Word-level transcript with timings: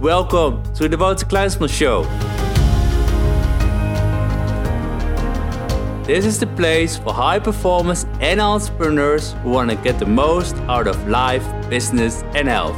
Welcome 0.00 0.62
to 0.74 0.90
the 0.90 0.96
Wouter 0.98 1.24
Kleinsman 1.24 1.70
Show. 1.70 2.02
This 6.04 6.26
is 6.26 6.38
the 6.38 6.46
place 6.46 6.98
for 6.98 7.14
high 7.14 7.38
performers 7.38 8.04
and 8.20 8.38
entrepreneurs 8.38 9.34
who 9.42 9.52
want 9.52 9.70
to 9.70 9.76
get 9.76 9.98
the 9.98 10.04
most 10.04 10.54
out 10.68 10.86
of 10.86 11.08
life, 11.08 11.42
business 11.70 12.22
and 12.34 12.46
health. 12.46 12.76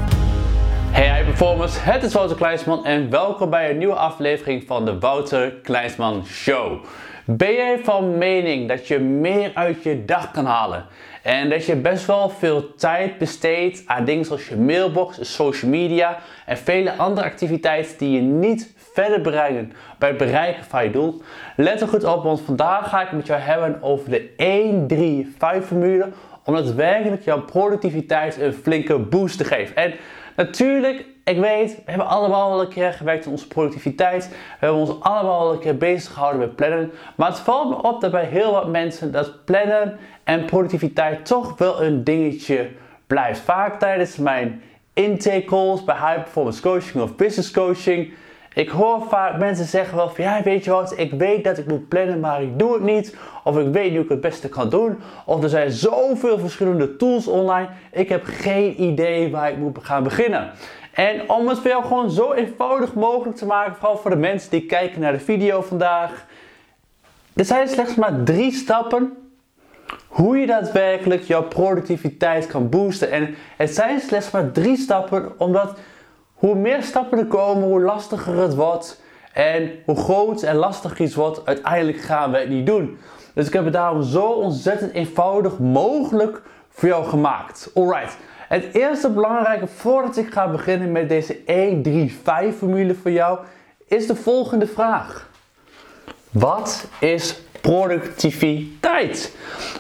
Hey 0.92 1.08
high 1.08 1.24
performers, 1.24 1.84
het 1.84 2.02
is 2.02 2.12
Wouter 2.12 2.36
Kleinsman 2.36 2.84
en 2.84 3.10
welkom 3.10 3.50
bij 3.50 3.70
een 3.70 3.78
nieuwe 3.78 3.94
aflevering 3.94 4.64
van 4.66 4.84
de 4.84 4.98
Wouter 4.98 5.52
Kleinsman 5.62 6.26
Show. 6.26 6.84
Ben 7.24 7.52
jij 7.52 7.80
van 7.82 8.18
mening 8.18 8.68
dat 8.68 8.88
je 8.88 8.98
meer 8.98 9.50
uit 9.54 9.82
je 9.82 10.04
dag 10.04 10.30
kan 10.30 10.44
halen? 10.44 10.86
En 11.28 11.48
dat 11.48 11.66
je 11.66 11.76
best 11.76 12.06
wel 12.06 12.28
veel 12.28 12.74
tijd 12.74 13.18
besteedt 13.18 13.82
aan 13.86 14.04
dingen 14.04 14.24
zoals 14.24 14.48
je 14.48 14.56
mailbox, 14.56 15.34
social 15.34 15.70
media 15.70 16.18
en 16.46 16.56
vele 16.56 16.96
andere 16.96 17.26
activiteiten 17.26 17.98
die 17.98 18.10
je 18.10 18.20
niet 18.20 18.74
verder 18.92 19.20
brengen 19.20 19.72
bij 19.98 20.08
het 20.08 20.18
bereiken 20.18 20.64
van 20.64 20.84
je 20.84 20.90
doel. 20.90 21.22
Let 21.56 21.80
er 21.80 21.88
goed 21.88 22.04
op, 22.04 22.22
want 22.22 22.40
vandaag 22.40 22.88
ga 22.88 23.02
ik 23.02 23.12
met 23.12 23.26
jou 23.26 23.40
hebben 23.40 23.82
over 23.82 24.10
de 24.10 25.24
1-3-5 25.62 25.66
formule 25.66 26.08
om 26.44 26.54
daadwerkelijk 26.54 27.22
jouw 27.24 27.42
productiviteit 27.42 28.40
een 28.40 28.52
flinke 28.52 28.98
boost 28.98 29.38
te 29.38 29.44
geven. 29.44 29.76
En 29.76 29.94
natuurlijk, 30.36 31.04
ik 31.28 31.38
weet, 31.38 31.74
we 31.74 31.90
hebben 31.90 32.06
allemaal 32.06 32.50
wel 32.50 32.60
een 32.60 32.68
keer 32.68 32.92
gewerkt 32.92 33.26
aan 33.26 33.32
onze 33.32 33.48
productiviteit. 33.48 34.28
We 34.28 34.34
hebben 34.58 34.78
ons 34.78 35.00
allemaal 35.00 35.44
wel 35.44 35.52
een 35.52 35.58
keer 35.58 35.76
bezig 35.76 36.12
gehouden 36.12 36.40
met 36.40 36.56
plannen. 36.56 36.92
Maar 37.16 37.28
het 37.28 37.38
valt 37.38 37.68
me 37.68 37.88
op 37.88 38.00
dat 38.00 38.10
bij 38.10 38.24
heel 38.24 38.52
wat 38.52 38.68
mensen 38.68 39.12
dat 39.12 39.44
plannen 39.44 39.98
en 40.24 40.44
productiviteit 40.44 41.26
toch 41.26 41.58
wel 41.58 41.82
een 41.82 42.04
dingetje 42.04 42.70
blijft. 43.06 43.40
Vaak 43.40 43.78
tijdens 43.78 44.16
mijn 44.16 44.62
intake 44.92 45.44
calls 45.44 45.84
bij 45.84 45.94
high 45.94 46.22
performance 46.22 46.62
coaching 46.62 47.02
of 47.02 47.16
business 47.16 47.50
coaching. 47.50 48.12
Ik 48.54 48.68
hoor 48.68 49.02
vaak 49.08 49.38
mensen 49.38 49.64
zeggen 49.64 49.96
wel 49.96 50.08
van 50.10 50.24
ja 50.24 50.42
weet 50.42 50.64
je 50.64 50.70
wat, 50.70 50.98
ik 50.98 51.12
weet 51.12 51.44
dat 51.44 51.58
ik 51.58 51.66
moet 51.66 51.88
plannen 51.88 52.20
maar 52.20 52.42
ik 52.42 52.58
doe 52.58 52.72
het 52.72 52.82
niet. 52.82 53.16
Of 53.44 53.58
ik 53.58 53.72
weet 53.72 53.84
niet 53.84 53.94
hoe 53.94 54.02
ik 54.02 54.08
het 54.08 54.20
beste 54.20 54.48
kan 54.48 54.68
doen. 54.68 54.98
Of 55.24 55.42
er 55.42 55.48
zijn 55.48 55.70
zoveel 55.70 56.38
verschillende 56.38 56.96
tools 56.96 57.26
online. 57.26 57.68
Ik 57.92 58.08
heb 58.08 58.22
geen 58.24 58.82
idee 58.82 59.30
waar 59.30 59.50
ik 59.50 59.56
moet 59.56 59.78
gaan 59.82 60.02
beginnen. 60.02 60.50
En 60.98 61.30
om 61.30 61.48
het 61.48 61.58
voor 61.58 61.70
jou 61.70 61.84
gewoon 61.84 62.10
zo 62.10 62.32
eenvoudig 62.32 62.94
mogelijk 62.94 63.36
te 63.36 63.46
maken, 63.46 63.76
vooral 63.76 63.96
voor 63.96 64.10
de 64.10 64.16
mensen 64.16 64.50
die 64.50 64.66
kijken 64.66 65.00
naar 65.00 65.12
de 65.12 65.20
video 65.20 65.60
vandaag. 65.60 66.26
Er 67.34 67.44
zijn 67.44 67.68
slechts 67.68 67.94
maar 67.94 68.22
drie 68.22 68.52
stappen 68.52 69.16
hoe 70.08 70.38
je 70.38 70.46
daadwerkelijk 70.46 71.22
jouw 71.22 71.42
productiviteit 71.42 72.46
kan 72.46 72.68
boosten. 72.68 73.10
En 73.10 73.34
het 73.56 73.74
zijn 73.74 74.00
slechts 74.00 74.30
maar 74.30 74.50
drie 74.50 74.76
stappen, 74.76 75.32
omdat 75.40 75.78
hoe 76.34 76.54
meer 76.54 76.82
stappen 76.82 77.18
er 77.18 77.26
komen, 77.26 77.68
hoe 77.68 77.80
lastiger 77.80 78.36
het 78.36 78.54
wordt. 78.54 79.02
En 79.32 79.70
hoe 79.84 79.96
groot 79.96 80.42
en 80.42 80.56
lastig 80.56 80.98
iets 80.98 81.14
wordt, 81.14 81.46
uiteindelijk 81.46 82.00
gaan 82.00 82.30
we 82.30 82.38
het 82.38 82.48
niet 82.48 82.66
doen. 82.66 82.98
Dus 83.34 83.46
ik 83.46 83.52
heb 83.52 83.64
het 83.64 83.72
daarom 83.72 84.02
zo 84.02 84.26
ontzettend 84.26 84.92
eenvoudig 84.92 85.58
mogelijk 85.58 86.42
voor 86.68 86.88
jou 86.88 87.04
gemaakt. 87.04 87.70
Alright. 87.74 88.16
Het 88.48 88.74
eerste 88.74 89.10
belangrijke 89.10 89.66
voordat 89.66 90.16
ik 90.16 90.32
ga 90.32 90.50
beginnen 90.50 90.92
met 90.92 91.08
deze 91.08 91.36
1-3-5 92.54 92.56
formule 92.56 92.94
voor 92.94 93.10
jou, 93.10 93.38
is 93.88 94.06
de 94.06 94.14
volgende 94.14 94.66
vraag. 94.66 95.30
Wat 96.30 96.88
is 97.00 97.40
productiviteit? 97.60 99.36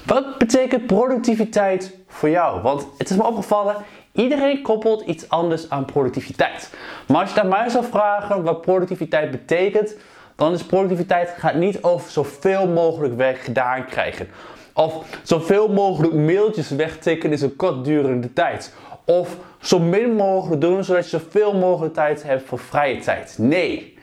Wat 0.06 0.38
betekent 0.38 0.86
productiviteit 0.86 1.96
voor 2.06 2.30
jou? 2.30 2.62
Want 2.62 2.86
het 2.98 3.10
is 3.10 3.16
me 3.16 3.26
opgevallen, 3.26 3.76
iedereen 4.12 4.62
koppelt 4.62 5.02
iets 5.02 5.28
anders 5.28 5.70
aan 5.70 5.84
productiviteit. 5.84 6.70
Maar 7.06 7.20
als 7.20 7.30
je 7.30 7.36
naar 7.36 7.46
mij 7.46 7.68
zou 7.68 7.84
vragen 7.84 8.42
wat 8.42 8.60
productiviteit 8.60 9.30
betekent, 9.30 9.94
dan 10.36 10.52
is 10.52 10.62
productiviteit 10.62 11.34
gaat 11.36 11.54
niet 11.54 11.82
over 11.82 12.10
zoveel 12.10 12.66
mogelijk 12.66 13.16
werk 13.16 13.38
gedaan 13.38 13.86
krijgen. 13.86 14.28
Of 14.78 15.18
zoveel 15.22 15.68
mogelijk 15.68 16.14
mailtjes 16.14 16.70
wegtikken 16.70 17.32
in 17.32 17.42
een 17.42 17.56
kortdurende 17.56 18.32
tijd. 18.32 18.74
Of 19.04 19.36
zo 19.60 19.78
min 19.78 20.14
mogelijk 20.14 20.60
doen 20.60 20.84
zodat 20.84 21.10
je 21.10 21.18
zoveel 21.18 21.54
mogelijk 21.54 21.94
tijd 21.94 22.22
hebt 22.22 22.42
voor 22.42 22.58
vrije 22.58 22.98
tijd. 22.98 23.34
Nee. 23.38 23.98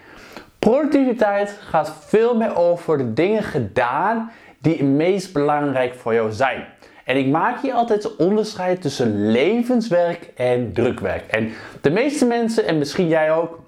Productiviteit 0.59 1.57
gaat 1.69 1.93
veel 2.05 2.35
meer 2.35 2.55
over 2.55 2.97
de 2.97 3.13
dingen 3.13 3.43
gedaan 3.43 4.31
die 4.59 4.73
het 4.73 4.87
meest 4.87 5.33
belangrijk 5.33 5.93
voor 5.93 6.13
jou 6.13 6.31
zijn. 6.31 6.65
En 7.05 7.17
ik 7.17 7.27
maak 7.27 7.61
hier 7.61 7.73
altijd 7.73 8.03
een 8.03 8.25
onderscheid 8.25 8.81
tussen 8.81 9.31
levenswerk 9.31 10.31
en 10.35 10.73
drukwerk. 10.73 11.27
En 11.27 11.51
de 11.81 11.89
meeste 11.89 12.25
mensen, 12.25 12.65
en 12.65 12.77
misschien 12.77 13.07
jij 13.07 13.31
ook, 13.31 13.59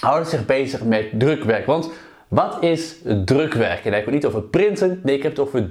houden 0.00 0.28
zich 0.28 0.46
bezig 0.46 0.84
met 0.84 1.06
drukwerk. 1.18 1.66
Want 1.66 1.90
wat 2.28 2.62
is 2.62 2.96
drukwerk? 3.24 3.84
En 3.84 3.90
ik 3.90 3.94
heb 3.94 4.04
het 4.04 4.14
niet 4.14 4.26
over 4.26 4.42
printen, 4.42 5.00
nee, 5.02 5.16
ik 5.16 5.22
heb 5.22 5.30
het 5.30 5.40
over 5.40 5.68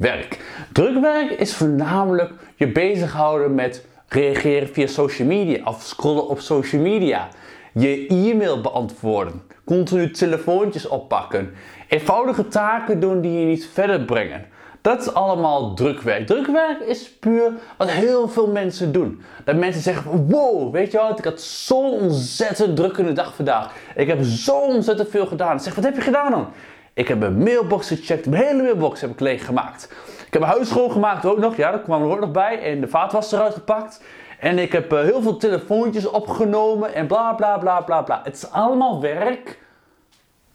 drukwerk. 0.00 0.38
Drukwerk 0.72 1.30
is 1.30 1.54
voornamelijk 1.54 2.32
je 2.56 2.72
bezighouden 2.72 3.54
met 3.54 3.84
reageren 4.08 4.68
via 4.68 4.86
social 4.86 5.28
media 5.28 5.64
of 5.64 5.82
scrollen 5.82 6.28
op 6.28 6.40
social 6.40 6.82
media. 6.82 7.28
Je 7.72 8.06
e-mail 8.06 8.60
beantwoorden, 8.60 9.42
continu 9.64 10.10
telefoontjes 10.10 10.88
oppakken, 10.88 11.54
eenvoudige 11.88 12.48
taken 12.48 13.00
doen 13.00 13.20
die 13.20 13.40
je 13.40 13.46
niet 13.46 13.68
verder 13.72 14.00
brengen. 14.00 14.46
Dat 14.82 15.00
is 15.00 15.14
allemaal 15.14 15.74
drukwerk. 15.74 16.26
Drukwerk 16.26 16.80
is 16.80 17.10
puur 17.10 17.52
wat 17.76 17.90
heel 17.90 18.28
veel 18.28 18.46
mensen 18.46 18.92
doen. 18.92 19.22
Dat 19.44 19.56
mensen 19.56 19.82
zeggen 19.82 20.26
wow, 20.26 20.72
weet 20.72 20.92
je 20.92 20.98
wat, 20.98 21.18
ik 21.18 21.24
had 21.24 21.40
zo'n 21.40 21.90
ontzettend 21.90 22.76
drukkende 22.76 23.12
dag 23.12 23.34
vandaag. 23.34 23.72
Ik 23.94 24.06
heb 24.06 24.22
zo 24.22 24.58
ontzettend 24.58 25.08
veel 25.10 25.26
gedaan. 25.26 25.60
Zeg, 25.60 25.74
wat 25.74 25.84
heb 25.84 25.94
je 25.94 26.00
gedaan 26.00 26.30
dan? 26.30 26.46
Ik 26.94 27.08
heb 27.08 27.18
mijn 27.18 27.38
mailbox 27.38 27.88
gecheckt, 27.88 28.26
mijn 28.26 28.42
hele 28.42 28.62
mailbox 28.62 29.00
heb 29.00 29.10
ik 29.10 29.20
leeg 29.20 29.44
gemaakt. 29.44 29.88
Ik 30.26 30.32
heb 30.32 30.42
mijn 30.42 30.54
huis 30.54 30.68
schoongemaakt 30.68 31.26
ook 31.26 31.38
nog, 31.38 31.56
ja, 31.56 31.70
dat 31.70 31.82
kwam 31.82 32.02
er 32.02 32.10
ook 32.10 32.20
nog 32.20 32.30
bij. 32.30 32.62
En 32.62 32.80
de 32.80 32.88
vaatwas 32.88 33.32
eruit 33.32 33.54
gepakt. 33.54 34.02
En 34.40 34.58
ik 34.58 34.72
heb 34.72 34.92
uh, 34.92 35.00
heel 35.00 35.22
veel 35.22 35.36
telefoontjes 35.36 36.10
opgenomen 36.10 36.94
en 36.94 37.06
bla 37.06 37.32
bla 37.32 37.58
bla 37.58 37.80
bla 37.80 38.02
bla. 38.02 38.20
Het 38.24 38.36
is 38.36 38.50
allemaal 38.50 39.00
werk 39.00 39.58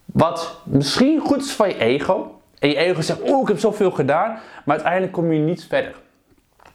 wat 0.05 0.61
misschien 0.63 1.19
goed 1.19 1.41
is 1.41 1.51
van 1.51 1.67
je 1.67 1.77
ego. 1.77 2.39
En 2.59 2.69
je 2.69 2.75
ego 2.75 3.01
zegt, 3.01 3.21
oh 3.21 3.41
ik 3.41 3.47
heb 3.47 3.59
zoveel 3.59 3.91
gedaan. 3.91 4.39
Maar 4.65 4.75
uiteindelijk 4.75 5.13
kom 5.13 5.31
je 5.31 5.39
niet 5.39 5.65
verder. 5.69 5.95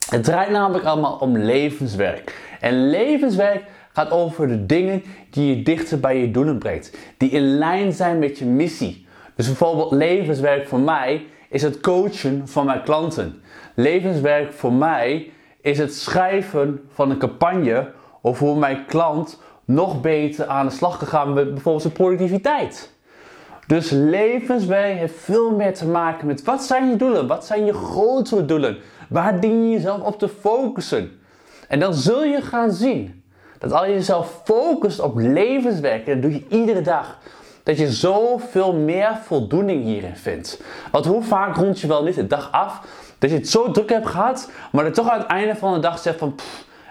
Het 0.08 0.24
draait 0.24 0.50
namelijk 0.50 0.84
allemaal 0.84 1.16
om 1.16 1.36
levenswerk. 1.38 2.56
En 2.60 2.90
levenswerk 2.90 3.64
gaat 3.92 4.10
over 4.10 4.48
de 4.48 4.66
dingen 4.66 5.02
die 5.30 5.56
je 5.56 5.62
dichter 5.62 6.00
bij 6.00 6.18
je 6.18 6.30
doelen 6.30 6.58
brengt. 6.58 6.96
Die 7.16 7.30
in 7.30 7.58
lijn 7.58 7.92
zijn 7.92 8.18
met 8.18 8.38
je 8.38 8.44
missie. 8.44 9.06
Dus 9.40 9.48
bijvoorbeeld 9.48 9.92
levenswerk 9.92 10.68
voor 10.68 10.80
mij 10.80 11.26
is 11.48 11.62
het 11.62 11.80
coachen 11.80 12.48
van 12.48 12.66
mijn 12.66 12.82
klanten. 12.82 13.42
Levenswerk 13.74 14.52
voor 14.52 14.72
mij 14.72 15.32
is 15.60 15.78
het 15.78 15.94
schrijven 15.94 16.88
van 16.92 17.10
een 17.10 17.18
campagne 17.18 17.90
of 18.20 18.38
hoe 18.38 18.58
mijn 18.58 18.86
klant 18.86 19.40
nog 19.64 20.00
beter 20.00 20.46
aan 20.46 20.66
de 20.66 20.72
slag 20.72 20.98
kan 20.98 21.08
gaan 21.08 21.32
met 21.32 21.48
bijvoorbeeld 21.48 21.82
zijn 21.82 21.94
productiviteit. 21.94 22.92
Dus 23.66 23.90
levenswerk 23.90 24.98
heeft 24.98 25.18
veel 25.18 25.56
meer 25.56 25.74
te 25.74 25.86
maken 25.86 26.26
met 26.26 26.44
wat 26.44 26.62
zijn 26.62 26.90
je 26.90 26.96
doelen? 26.96 27.26
Wat 27.26 27.46
zijn 27.46 27.64
je 27.64 27.72
grotere 27.72 28.44
doelen? 28.44 28.78
Waar 29.08 29.40
dien 29.40 29.64
je 29.64 29.70
jezelf 29.70 30.00
op 30.00 30.18
te 30.18 30.28
focussen? 30.28 31.20
En 31.68 31.80
dan 31.80 31.94
zul 31.94 32.24
je 32.24 32.40
gaan 32.40 32.72
zien 32.72 33.24
dat 33.58 33.72
als 33.72 33.86
je 33.86 33.92
jezelf 33.92 34.42
focust 34.44 35.00
op 35.00 35.18
levenswerk, 35.18 36.06
en 36.06 36.20
dat 36.20 36.22
doe 36.22 36.32
je 36.32 36.56
iedere 36.56 36.82
dag, 36.82 37.18
dat 37.70 37.78
je 37.78 37.92
zoveel 37.92 38.72
meer 38.72 39.18
voldoening 39.22 39.84
hierin 39.84 40.16
vindt. 40.16 40.62
Want 40.90 41.04
hoe 41.04 41.22
vaak 41.22 41.56
rond 41.56 41.80
je 41.80 41.86
wel 41.86 42.02
niet 42.02 42.14
de 42.14 42.26
dag 42.26 42.52
af 42.52 42.80
dat 43.18 43.30
je 43.30 43.36
het 43.36 43.48
zo 43.48 43.70
druk 43.70 43.90
hebt 43.90 44.06
gehad, 44.06 44.50
maar 44.72 44.84
dat 44.84 44.94
toch 44.94 45.08
aan 45.08 45.18
het 45.18 45.28
einde 45.28 45.56
van 45.56 45.74
de 45.74 45.80
dag 45.80 45.98
zegt 45.98 46.18
van 46.18 46.34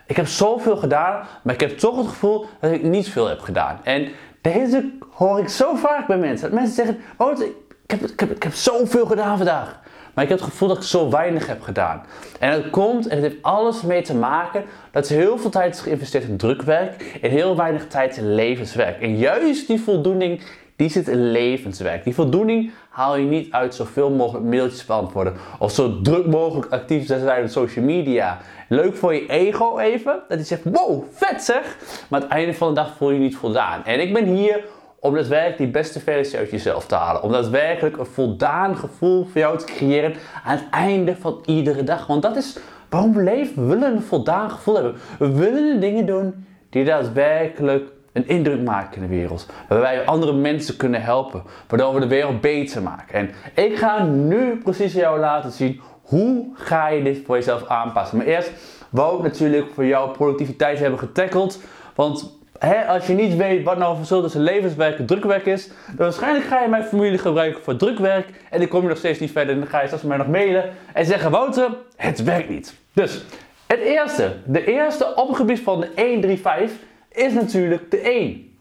ik 0.06 0.16
heb 0.16 0.28
zoveel 0.28 0.78
gedaan, 0.78 1.28
maar 1.42 1.54
ik 1.54 1.60
heb 1.60 1.78
toch 1.78 1.98
het 1.98 2.08
gevoel 2.08 2.46
dat 2.60 2.72
ik 2.72 2.84
niet 2.84 3.10
veel 3.10 3.28
heb 3.28 3.40
gedaan. 3.40 3.80
En 3.84 4.08
deze 4.42 4.92
hoor 5.10 5.40
ik 5.40 5.50
zo 5.50 5.76
vaak 5.76 6.08
bij 6.08 6.18
mensen. 6.18 6.50
Dat 6.50 6.60
mensen 6.60 6.76
zeggen, 6.76 6.98
oh, 7.18 7.40
ik 7.40 7.52
heb, 7.88 8.02
ik, 8.02 8.20
heb, 8.20 8.32
ik 8.32 8.44
heb 8.44 8.54
zoveel 8.54 9.06
gedaan 9.06 9.38
vandaag. 9.38 9.80
Maar 10.14 10.24
ik 10.24 10.30
heb 10.30 10.40
het 10.40 10.50
gevoel 10.50 10.68
dat 10.68 10.78
ik 10.78 10.84
zo 10.84 11.10
weinig 11.10 11.48
heb 11.48 11.62
gedaan. 11.62 12.06
En 12.40 12.52
dat 12.52 12.70
komt, 12.70 13.08
en 13.08 13.16
het 13.16 13.25
heeft 13.32 13.44
alles 13.44 13.82
mee 13.82 14.02
te 14.02 14.16
maken, 14.16 14.64
dat 14.92 15.08
heel 15.08 15.38
veel 15.38 15.50
tijd 15.50 15.75
is 15.75 15.82
geïnvesteerd 15.82 16.24
in 16.24 16.38
drukwerk 16.38 17.20
en 17.22 17.30
heel 17.30 17.56
weinig 17.56 17.88
tijd 17.88 18.18
in 18.18 18.36
levenswerk. 18.36 19.02
En 19.02 19.18
juist 19.18 19.68
die 19.68 19.82
voldoening, 19.82 20.42
die 20.80 20.90
zit 20.90 21.08
in 21.08 21.31
levenswerk. 21.31 22.04
Die 22.04 22.14
voldoening 22.14 22.72
haal 22.90 23.16
je 23.16 23.26
niet 23.26 23.52
uit 23.52 23.76
zoveel 23.76 24.10
mogelijk 24.10 24.46
mailtjes 24.46 24.86
beantwoorden. 24.86 25.34
Of 25.60 25.72
zo 25.72 26.02
druk 26.02 26.26
mogelijk 26.26 26.72
actief 26.72 27.06
zijn 27.06 27.44
op 27.44 27.50
social 27.50 27.86
media. 27.86 28.38
Leuk 28.68 28.96
voor 28.96 29.14
je 29.14 29.26
ego 29.28 29.78
even. 29.78 30.14
Dat 30.28 30.38
hij 30.38 30.44
zegt, 30.44 30.62
wow, 30.64 31.04
vet 31.12 31.44
zeg. 31.44 31.78
Maar 32.10 32.20
aan 32.20 32.28
het 32.28 32.38
einde 32.38 32.54
van 32.54 32.68
de 32.68 32.74
dag 32.74 32.94
voel 32.98 33.10
je 33.10 33.16
je 33.16 33.22
niet 33.22 33.36
voldaan. 33.36 33.86
En 33.86 34.00
ik 34.00 34.14
ben 34.14 34.26
hier 34.26 34.66
om 35.00 35.14
daadwerkelijk 35.14 35.58
die 35.58 35.68
beste 35.68 36.00
versie 36.00 36.38
uit 36.38 36.52
jezelf 36.52 36.86
te 36.86 36.96
halen. 36.96 37.24
Om 37.24 37.32
daadwerkelijk 37.32 37.98
een 37.98 38.06
voldaan 38.06 38.78
gevoel 38.78 39.25
voor 39.25 39.42
jou 39.42 39.58
te 39.58 39.66
creëren 39.66 40.14
aan 40.44 40.58
het 40.58 40.70
einde 40.72 41.16
van 41.16 41.42
iedere 41.46 41.84
dag. 41.84 42.08
Want 42.08 42.22
dat 42.22 42.36
is 42.36 42.58
waarom 42.90 43.14
we 43.14 43.24
leven. 43.24 43.68
We 43.68 43.74
willen 43.74 43.96
een 43.96 44.02
voldaan 44.02 44.52
gevoel 44.52 44.75
hebben. 44.75 44.96
We 45.20 45.32
willen 45.32 45.80
dingen 45.80 46.06
doen 46.06 46.46
die 46.70 46.86
daadwerkelijk 46.86 47.98
een 48.14 48.28
indruk 48.28 48.62
maken 48.62 49.02
in 49.02 49.10
de 49.10 49.16
wereld. 49.16 49.46
Waarbij 49.68 49.96
wij 49.96 50.06
andere 50.06 50.34
mensen 50.34 50.78
kunnen 50.78 51.02
helpen. 51.02 51.44
Waardoor 51.68 51.94
we 51.94 52.00
de 52.00 52.08
wereld 52.08 52.42
beter 52.42 52.82
maken. 52.82 53.14
En 53.14 53.30
ik 53.66 53.78
ga 53.78 54.04
nu 54.04 54.58
precies 54.64 54.94
jou 54.94 55.20
laten 55.20 55.52
zien 55.52 55.82
hoe 56.02 56.48
ga 56.54 56.88
je 56.88 57.04
dit 57.04 57.22
voor 57.26 57.36
jezelf 57.36 57.68
aanpassen. 57.68 58.18
Maar 58.18 58.26
eerst 58.26 58.52
wou 58.90 59.18
ik 59.18 59.24
natuurlijk 59.24 59.68
voor 59.74 59.86
jou 59.86 60.12
productiviteit 60.12 60.80
hebben 60.80 61.00
getackeld. 61.00 61.60
Want 61.96 62.38
hè, 62.60 62.86
als 62.86 63.08
je 63.08 63.14
niet 63.14 63.36
weet 63.36 63.64
wat 63.64 63.78
nou 63.78 63.96
verschil 63.96 64.22
tussen 64.22 64.42
levenswerk 64.42 65.00
en 65.00 65.06
drukwerk 65.06 65.46
is, 65.46 65.68
dan 65.68 65.96
waarschijnlijk 65.98 66.46
ga 66.46 66.62
je 66.62 66.68
mijn 66.68 66.84
formule 66.84 67.18
gebruiken 67.18 67.64
voor 67.64 67.76
drukwerk. 67.76 68.30
En 68.50 68.60
dan 68.60 68.68
kom 68.68 68.82
je 68.82 68.88
nog 68.88 68.98
steeds 68.98 69.20
niet 69.20 69.32
verder. 69.32 69.54
En 69.54 69.60
dan 69.60 69.70
ga 69.70 69.80
je 69.80 69.86
straks 69.86 70.04
mij 70.04 70.18
nog 70.18 70.28
mailen 70.28 70.70
en 70.94 71.06
zeggen: 71.06 71.32
Wouter, 71.32 71.70
het 71.96 72.24
werkt 72.24 72.50
niet. 72.50 72.74
Dus 72.94 73.24
het 73.68 73.80
eerste, 73.80 74.36
de 74.46 74.66
eerste 74.66 75.16
op 75.16 75.28
het 75.28 75.38
gebied 75.38 75.60
van 75.60 75.80
de 75.80 75.90
1, 75.96 76.22
3, 76.22 76.40
5 76.40 76.72
is 77.19 77.33
natuurlijk 77.33 77.92
de 77.92 78.00
1. 78.00 78.57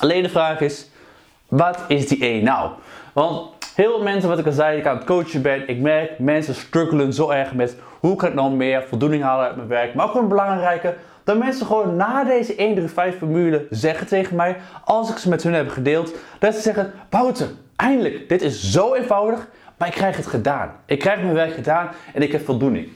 Alleen 0.00 0.22
de 0.22 0.28
vraag 0.28 0.60
is, 0.60 0.90
wat 1.48 1.78
is 1.88 2.08
die 2.08 2.20
1 2.20 2.44
nou? 2.44 2.70
Want 3.12 3.50
heel 3.74 3.90
veel 3.90 4.02
mensen, 4.02 4.28
wat 4.28 4.38
ik 4.38 4.46
al 4.46 4.52
zei, 4.52 4.78
ik 4.78 4.86
aan 4.86 4.96
het 4.96 5.04
coachen 5.04 5.42
ben, 5.42 5.68
ik 5.68 5.78
merk 5.78 6.18
mensen 6.18 6.54
struggelen 6.54 7.12
zo 7.12 7.30
erg 7.30 7.54
met 7.54 7.76
hoe 8.00 8.16
kan 8.16 8.28
ik 8.28 8.34
nou 8.34 8.50
meer 8.52 8.82
voldoening 8.82 9.22
halen 9.22 9.46
uit 9.46 9.56
mijn 9.56 9.68
werk. 9.68 9.94
Maar 9.94 10.08
ook 10.08 10.14
een 10.14 10.28
belangrijke, 10.28 10.94
dat 11.24 11.38
mensen 11.38 11.66
gewoon 11.66 11.96
na 11.96 12.24
deze 12.24 12.54
1, 12.54 12.74
3, 12.74 12.88
5 12.88 13.18
formule 13.18 13.66
zeggen 13.70 14.06
tegen 14.06 14.36
mij, 14.36 14.56
als 14.84 15.10
ik 15.10 15.16
ze 15.16 15.28
met 15.28 15.42
hun 15.42 15.54
heb 15.54 15.68
gedeeld, 15.68 16.14
dat 16.38 16.54
ze 16.54 16.60
zeggen, 16.60 16.92
Wouter, 17.10 17.48
eindelijk, 17.76 18.28
dit 18.28 18.42
is 18.42 18.70
zo 18.70 18.94
eenvoudig, 18.94 19.48
maar 19.78 19.88
ik 19.88 19.94
krijg 19.94 20.16
het 20.16 20.26
gedaan. 20.26 20.72
Ik 20.86 20.98
krijg 20.98 21.20
mijn 21.22 21.34
werk 21.34 21.54
gedaan 21.54 21.88
en 22.14 22.22
ik 22.22 22.32
heb 22.32 22.44
voldoening. 22.44 22.88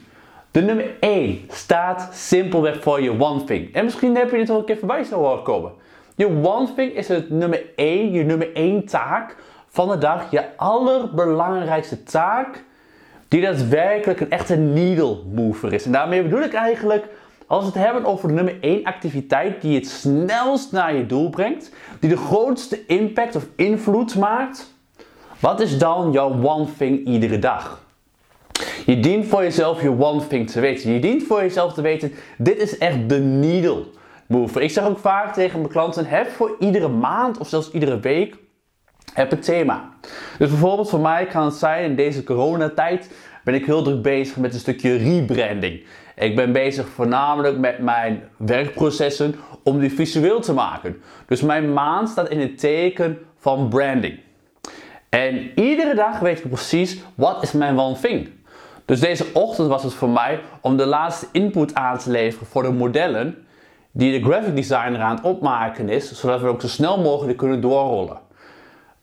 De 0.51 0.61
nummer 0.61 0.85
1 0.99 1.39
staat 1.49 2.09
simpelweg 2.13 2.81
voor 2.81 3.01
je 3.01 3.19
one 3.19 3.43
thing. 3.43 3.73
En 3.73 3.83
misschien 3.83 4.15
heb 4.15 4.31
je 4.31 4.37
dit 4.37 4.49
al 4.49 4.57
een 4.57 4.65
keer 4.65 4.77
voorbij 4.77 5.05
horen 5.11 5.43
komen. 5.43 5.71
Je 6.15 6.27
one 6.27 6.73
thing 6.75 6.93
is 6.93 7.07
het 7.07 7.29
nummer 7.29 7.63
1, 7.75 8.11
je 8.11 8.23
nummer 8.23 8.53
1 8.53 8.85
taak 8.85 9.35
van 9.69 9.89
de 9.89 9.97
dag. 9.97 10.31
Je 10.31 10.57
allerbelangrijkste 10.57 12.03
taak 12.03 12.63
die 13.27 13.41
daadwerkelijk 13.41 14.19
een 14.19 14.29
echte 14.29 14.55
needle 14.55 15.17
mover 15.33 15.73
is. 15.73 15.85
En 15.85 15.91
daarmee 15.91 16.23
bedoel 16.23 16.41
ik 16.41 16.53
eigenlijk, 16.53 17.05
als 17.47 17.59
we 17.59 17.65
het 17.65 17.83
hebben 17.85 18.05
over 18.05 18.27
de 18.27 18.33
nummer 18.33 18.57
1 18.61 18.83
activiteit 18.83 19.61
die 19.61 19.75
het 19.75 19.87
snelst 19.87 20.71
naar 20.71 20.95
je 20.95 21.05
doel 21.05 21.29
brengt, 21.29 21.71
die 21.99 22.09
de 22.09 22.17
grootste 22.17 22.85
impact 22.85 23.35
of 23.35 23.45
invloed 23.55 24.15
maakt, 24.15 24.73
wat 25.39 25.59
is 25.59 25.77
dan 25.77 26.11
jouw 26.11 26.43
one 26.43 26.67
thing 26.77 27.07
iedere 27.07 27.39
dag? 27.39 27.89
Je 28.85 28.99
dient 28.99 29.25
voor 29.25 29.41
jezelf 29.41 29.81
je 29.81 29.99
one 29.99 30.27
thing 30.27 30.49
te 30.49 30.59
weten. 30.59 30.93
Je 30.93 30.99
dient 30.99 31.23
voor 31.23 31.41
jezelf 31.41 31.73
te 31.73 31.81
weten, 31.81 32.13
dit 32.37 32.57
is 32.57 32.77
echt 32.77 33.09
de 33.09 33.19
needle. 33.19 33.85
Ik 34.59 34.69
zeg 34.69 34.85
ook 34.85 34.99
vaak 34.99 35.33
tegen 35.33 35.59
mijn 35.59 35.71
klanten, 35.71 36.05
heb 36.05 36.27
voor 36.27 36.55
iedere 36.59 36.87
maand 36.87 37.37
of 37.37 37.47
zelfs 37.47 37.71
iedere 37.71 37.99
week, 37.99 38.35
een 39.15 39.39
thema. 39.39 39.89
Dus 40.37 40.49
bijvoorbeeld 40.49 40.89
voor 40.89 40.99
mij 40.99 41.25
kan 41.25 41.45
het 41.45 41.53
zijn, 41.53 41.83
in 41.83 41.95
deze 41.95 42.23
coronatijd 42.23 43.11
ben 43.43 43.53
ik 43.53 43.65
heel 43.65 43.83
druk 43.83 44.01
bezig 44.01 44.37
met 44.37 44.53
een 44.53 44.59
stukje 44.59 44.95
rebranding. 44.95 45.83
Ik 46.15 46.35
ben 46.35 46.51
bezig 46.51 46.87
voornamelijk 46.87 47.57
met 47.57 47.79
mijn 47.79 48.23
werkprocessen 48.37 49.35
om 49.63 49.79
die 49.79 49.91
visueel 49.91 50.39
te 50.39 50.53
maken. 50.53 51.01
Dus 51.25 51.41
mijn 51.41 51.73
maand 51.73 52.09
staat 52.09 52.29
in 52.29 52.39
het 52.39 52.59
teken 52.59 53.17
van 53.37 53.69
branding. 53.69 54.19
En 55.09 55.51
iedere 55.55 55.95
dag 55.95 56.19
weet 56.19 56.39
ik 56.39 56.47
precies 56.49 57.01
wat 57.15 57.43
is 57.43 57.51
mijn 57.51 57.79
one 57.79 57.99
thing. 57.99 58.29
Dus 58.91 58.99
deze 58.99 59.25
ochtend 59.33 59.67
was 59.67 59.83
het 59.83 59.93
voor 59.93 60.09
mij 60.09 60.39
om 60.61 60.77
de 60.77 60.85
laatste 60.85 61.27
input 61.31 61.75
aan 61.75 61.97
te 61.97 62.11
leveren 62.11 62.47
voor 62.47 62.63
de 62.63 62.71
modellen 62.71 63.45
die 63.91 64.19
de 64.19 64.25
graphic 64.29 64.55
designer 64.55 64.99
aan 64.99 65.15
het 65.15 65.23
opmaken 65.23 65.89
is, 65.89 66.11
zodat 66.11 66.41
we 66.41 66.47
ook 66.47 66.61
zo 66.61 66.67
snel 66.67 67.01
mogelijk 67.01 67.37
kunnen 67.37 67.61
doorrollen. 67.61 68.19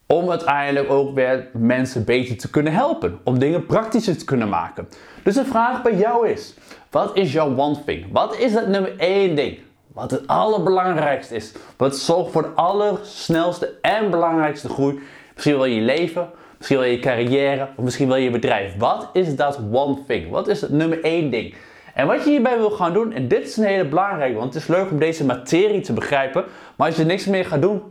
Om 0.06 0.30
uiteindelijk 0.30 0.90
ook 0.90 1.14
weer 1.14 1.48
mensen 1.52 2.04
beter 2.04 2.36
te 2.36 2.50
kunnen 2.50 2.72
helpen, 2.72 3.18
om 3.24 3.38
dingen 3.38 3.66
praktischer 3.66 4.18
te 4.18 4.24
kunnen 4.24 4.48
maken. 4.48 4.88
Dus 5.22 5.34
de 5.34 5.44
vraag 5.44 5.82
bij 5.82 5.96
jou 5.96 6.28
is: 6.28 6.54
wat 6.90 7.16
is 7.16 7.32
jouw 7.32 7.56
one 7.56 7.84
thing? 7.84 8.06
Wat 8.12 8.36
is 8.36 8.54
het 8.54 8.68
nummer 8.68 8.98
één 8.98 9.36
ding? 9.36 9.58
Wat 9.92 10.10
het 10.10 10.26
allerbelangrijkste 10.26 11.34
is, 11.34 11.52
wat 11.76 11.96
zorgt 11.96 12.32
voor 12.32 12.42
de 12.42 12.48
allersnelste 12.48 13.74
en 13.82 14.10
belangrijkste 14.10 14.68
groei, 14.68 15.00
misschien 15.34 15.56
wel 15.56 15.66
in 15.66 15.74
je 15.74 15.80
leven, 15.80 16.30
Misschien 16.58 16.78
wel 16.78 16.88
je 16.88 16.98
carrière 16.98 17.68
of 17.76 17.84
misschien 17.84 18.08
wel 18.08 18.16
je 18.16 18.30
bedrijf. 18.30 18.76
Wat 18.76 19.08
is 19.12 19.36
dat 19.36 19.60
one 19.72 19.98
thing? 20.06 20.30
Wat 20.30 20.48
is 20.48 20.60
het 20.60 20.70
nummer 20.70 21.04
één 21.04 21.30
ding? 21.30 21.54
En 21.94 22.06
wat 22.06 22.24
je 22.24 22.30
hierbij 22.30 22.56
wil 22.56 22.70
gaan 22.70 22.92
doen, 22.92 23.12
en 23.12 23.28
dit 23.28 23.46
is 23.46 23.56
een 23.56 23.64
hele 23.64 23.88
belangrijke, 23.88 24.38
want 24.38 24.54
het 24.54 24.62
is 24.62 24.68
leuk 24.68 24.90
om 24.90 24.98
deze 24.98 25.24
materie 25.24 25.80
te 25.80 25.92
begrijpen, 25.92 26.44
maar 26.76 26.86
als 26.86 26.96
je 26.96 27.04
niks 27.04 27.26
meer 27.26 27.44
gaat 27.44 27.62
doen, 27.62 27.82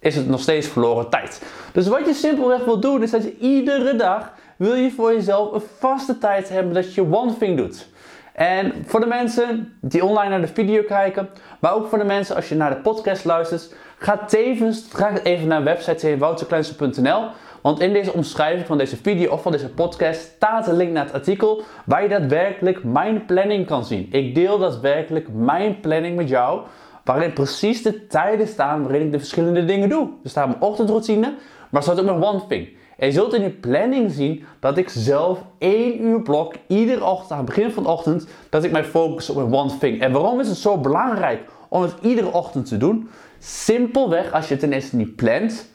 is 0.00 0.16
het 0.16 0.28
nog 0.28 0.40
steeds 0.40 0.68
verloren 0.68 1.08
tijd. 1.08 1.42
Dus 1.72 1.88
wat 1.88 2.06
je 2.06 2.12
simpelweg 2.12 2.64
wil 2.64 2.80
doen, 2.80 3.02
is 3.02 3.10
dat 3.10 3.22
je 3.22 3.36
iedere 3.38 3.96
dag 3.96 4.32
wil 4.56 4.74
je 4.74 4.90
voor 4.90 5.12
jezelf 5.12 5.52
een 5.52 5.62
vaste 5.78 6.18
tijd 6.18 6.48
hebben 6.48 6.74
dat 6.74 6.94
je 6.94 7.12
one 7.12 7.36
thing 7.38 7.56
doet. 7.56 7.88
En 8.32 8.72
voor 8.86 9.00
de 9.00 9.06
mensen 9.06 9.76
die 9.80 10.04
online 10.04 10.30
naar 10.30 10.40
de 10.40 10.52
video 10.54 10.82
kijken, 10.82 11.28
maar 11.60 11.74
ook 11.74 11.88
voor 11.88 11.98
de 11.98 12.04
mensen 12.04 12.36
als 12.36 12.48
je 12.48 12.54
naar 12.54 12.70
de 12.70 12.80
podcast 12.80 13.24
luistert, 13.24 13.74
ga 13.98 14.16
tevens 14.16 14.86
ga 14.92 15.22
even 15.22 15.48
naar 15.48 15.64
website 15.64 16.18
wouterkleinse.nl 16.18 17.24
want 17.62 17.80
in 17.80 17.92
deze 17.92 18.12
omschrijving 18.12 18.66
van 18.66 18.78
deze 18.78 18.96
video 18.96 19.32
of 19.32 19.42
van 19.42 19.52
deze 19.52 19.68
podcast 19.68 20.20
staat 20.20 20.68
een 20.68 20.76
link 20.76 20.92
naar 20.92 21.04
het 21.04 21.14
artikel 21.14 21.62
waar 21.84 22.02
je 22.02 22.08
daadwerkelijk 22.08 22.84
mijn 22.84 23.24
planning 23.24 23.66
kan 23.66 23.84
zien. 23.84 24.08
Ik 24.10 24.34
deel 24.34 24.58
daadwerkelijk 24.58 25.28
mijn 25.32 25.80
planning 25.80 26.16
met 26.16 26.28
jou, 26.28 26.60
waarin 27.04 27.32
precies 27.32 27.82
de 27.82 28.06
tijden 28.06 28.46
staan 28.46 28.82
waarin 28.82 29.02
ik 29.02 29.12
de 29.12 29.18
verschillende 29.18 29.64
dingen 29.64 29.88
doe. 29.88 30.08
Er 30.24 30.30
staat 30.30 30.46
mijn 30.46 30.62
ochtendroutine, 30.62 31.34
maar 31.70 31.80
er 31.80 31.82
staat 31.82 31.98
ook 31.98 32.04
mijn 32.04 32.24
one 32.24 32.46
thing. 32.48 32.68
En 32.96 33.06
je 33.06 33.12
zult 33.12 33.34
in 33.34 33.42
je 33.42 33.50
planning 33.50 34.10
zien 34.10 34.44
dat 34.60 34.78
ik 34.78 34.88
zelf 34.88 35.44
één 35.58 36.02
uur 36.02 36.22
blok 36.22 36.54
iedere 36.66 37.04
ochtend 37.04 37.30
aan 37.30 37.36
het 37.36 37.46
begin 37.46 37.70
van 37.70 37.82
de 37.82 37.88
ochtend 37.88 38.26
dat 38.50 38.64
ik 38.64 38.70
mij 38.70 38.84
focus 38.84 39.30
op 39.30 39.36
mijn 39.36 39.54
one 39.54 39.78
thing. 39.78 40.00
En 40.00 40.12
waarom 40.12 40.40
is 40.40 40.48
het 40.48 40.56
zo 40.56 40.78
belangrijk 40.78 41.40
om 41.68 41.82
het 41.82 41.94
iedere 42.00 42.32
ochtend 42.32 42.66
te 42.66 42.76
doen? 42.76 43.08
Simpelweg 43.38 44.32
als 44.32 44.44
je 44.48 44.50
het 44.50 44.62
ten 44.62 44.72
eerste 44.72 44.96
niet 44.96 45.16
plant, 45.16 45.71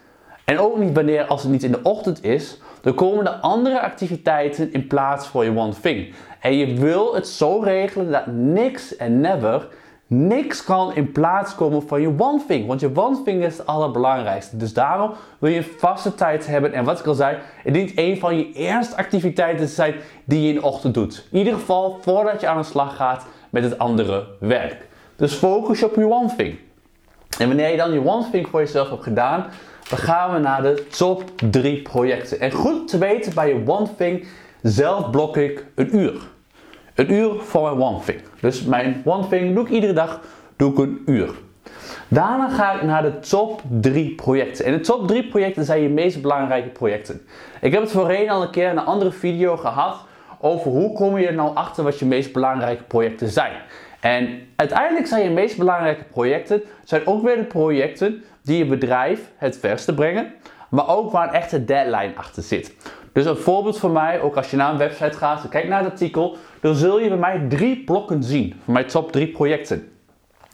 en 0.47 0.59
ook 0.59 0.77
niet 0.77 0.95
wanneer 0.95 1.25
als 1.25 1.41
het 1.41 1.51
niet 1.51 1.63
in 1.63 1.71
de 1.71 1.79
ochtend 1.83 2.23
is, 2.23 2.57
dan 2.81 2.94
komen 2.94 3.23
de 3.23 3.35
andere 3.35 3.81
activiteiten 3.81 4.73
in 4.73 4.88
plaats 4.88 5.27
voor 5.27 5.44
je 5.44 5.57
one 5.57 5.73
thing. 5.81 6.13
En 6.39 6.57
je 6.57 6.73
wil 6.73 7.15
het 7.15 7.27
zo 7.27 7.59
regelen 7.59 8.11
dat 8.11 8.25
niks 8.27 8.95
en 8.95 9.19
never, 9.19 9.67
niks 10.07 10.63
kan 10.63 10.95
in 10.95 11.11
plaats 11.11 11.55
komen 11.55 11.88
van 11.88 12.01
je 12.01 12.13
one 12.17 12.41
thing. 12.47 12.67
Want 12.67 12.79
je 12.79 12.91
one 12.95 13.23
thing 13.23 13.44
is 13.44 13.57
het 13.57 13.68
allerbelangrijkste. 13.68 14.57
Dus 14.57 14.73
daarom 14.73 15.11
wil 15.39 15.51
je 15.51 15.63
vaste 15.63 16.16
tijd 16.16 16.47
hebben. 16.47 16.73
En 16.73 16.83
wat 16.83 16.99
ik 16.99 17.06
al 17.06 17.13
zei, 17.13 17.37
het 17.63 17.73
dient 17.73 17.92
een 17.95 18.18
van 18.18 18.37
je 18.37 18.51
eerste 18.54 18.97
activiteiten 18.97 19.66
te 19.66 19.71
zijn 19.71 19.95
die 20.25 20.42
je 20.42 20.49
in 20.49 20.56
de 20.56 20.66
ochtend 20.66 20.94
doet. 20.94 21.27
In 21.31 21.37
ieder 21.37 21.54
geval 21.54 21.97
voordat 22.01 22.42
je 22.42 22.47
aan 22.47 22.57
de 22.57 22.63
slag 22.63 22.95
gaat 22.95 23.25
met 23.49 23.63
het 23.63 23.77
andere 23.77 24.27
werk. 24.39 24.87
Dus 25.16 25.33
focus 25.33 25.83
op 25.83 25.95
je 25.95 26.11
one 26.11 26.35
thing. 26.35 26.57
En 27.37 27.47
wanneer 27.47 27.71
je 27.71 27.77
dan 27.77 27.92
je 27.92 28.06
one 28.06 28.30
thing 28.31 28.47
voor 28.47 28.59
jezelf 28.59 28.89
hebt 28.89 29.04
gedaan, 29.04 29.45
dan 29.89 29.97
gaan 29.97 30.33
we 30.33 30.39
naar 30.39 30.61
de 30.61 30.87
top 30.87 31.23
3 31.51 31.81
projecten. 31.81 32.39
En 32.39 32.51
goed 32.51 32.87
te 32.87 32.97
weten, 32.97 33.33
bij 33.33 33.47
je 33.47 33.63
One 33.65 33.87
Thing 33.97 34.27
zelf 34.61 35.09
blok 35.09 35.37
ik 35.37 35.65
een 35.75 35.95
uur. 35.95 36.21
Een 36.95 37.11
uur 37.11 37.39
voor 37.39 37.61
mijn 37.61 37.81
One 37.81 37.99
Thing. 38.06 38.21
Dus 38.39 38.63
mijn 38.63 39.01
One 39.06 39.27
Thing 39.27 39.56
doe 39.56 39.65
ik 39.65 39.71
iedere 39.71 39.94
dag 39.94 40.21
doe 40.56 40.71
ik 40.71 40.77
een 40.77 41.01
uur. 41.06 41.29
Daarna 42.07 42.49
ga 42.49 42.73
ik 42.73 42.81
naar 42.81 43.01
de 43.01 43.19
top 43.19 43.61
3 43.81 44.15
projecten. 44.15 44.65
En 44.65 44.71
de 44.71 44.79
top 44.79 45.07
3 45.07 45.27
projecten 45.27 45.65
zijn 45.65 45.81
je 45.81 45.89
meest 45.89 46.21
belangrijke 46.21 46.69
projecten. 46.69 47.21
Ik 47.61 47.71
heb 47.71 47.81
het 47.81 47.91
voorheen 47.91 48.29
al 48.29 48.41
een 48.41 48.51
keer 48.51 48.69
in 48.69 48.77
een 48.77 48.85
andere 48.85 49.11
video 49.11 49.57
gehad 49.57 50.06
over 50.39 50.71
hoe 50.71 50.94
kom 50.94 51.17
je 51.17 51.27
er 51.27 51.33
nou 51.33 51.56
achter 51.56 51.83
wat 51.83 51.99
je 51.99 52.06
meest 52.06 52.33
belangrijke 52.33 52.83
projecten 52.83 53.29
zijn. 53.29 53.53
En 53.99 54.47
uiteindelijk 54.56 55.07
zijn 55.07 55.23
je 55.23 55.30
meest 55.30 55.57
belangrijke 55.57 56.04
projecten 56.04 56.61
zijn 56.83 57.07
ook 57.07 57.23
weer 57.23 57.35
de 57.35 57.44
projecten 57.44 58.23
die 58.44 58.57
je 58.57 58.66
bedrijf 58.66 59.31
het 59.37 59.57
verste 59.57 59.94
brengen, 59.94 60.33
maar 60.69 60.87
ook 60.87 61.11
waar 61.11 61.27
een 61.27 61.33
echte 61.33 61.66
deadline 61.66 62.16
achter 62.16 62.44
zit. 62.44 62.75
Dus 63.13 63.25
een 63.25 63.37
voorbeeld 63.37 63.80
voor 63.80 63.92
mij, 63.92 64.21
ook 64.21 64.35
als 64.35 64.51
je 64.51 64.57
naar 64.57 64.71
een 64.71 64.77
website 64.77 65.18
gaat 65.18 65.44
en 65.44 65.49
kijkt 65.49 65.68
naar 65.68 65.83
het 65.83 65.92
artikel, 65.92 66.37
dan 66.61 66.75
zul 66.75 66.99
je 66.99 67.09
bij 67.09 67.18
mij 67.18 67.45
drie 67.49 67.83
blokken 67.83 68.23
zien 68.23 68.56
van 68.63 68.73
mijn 68.73 68.87
top 68.87 69.11
drie 69.11 69.27
projecten. 69.27 69.92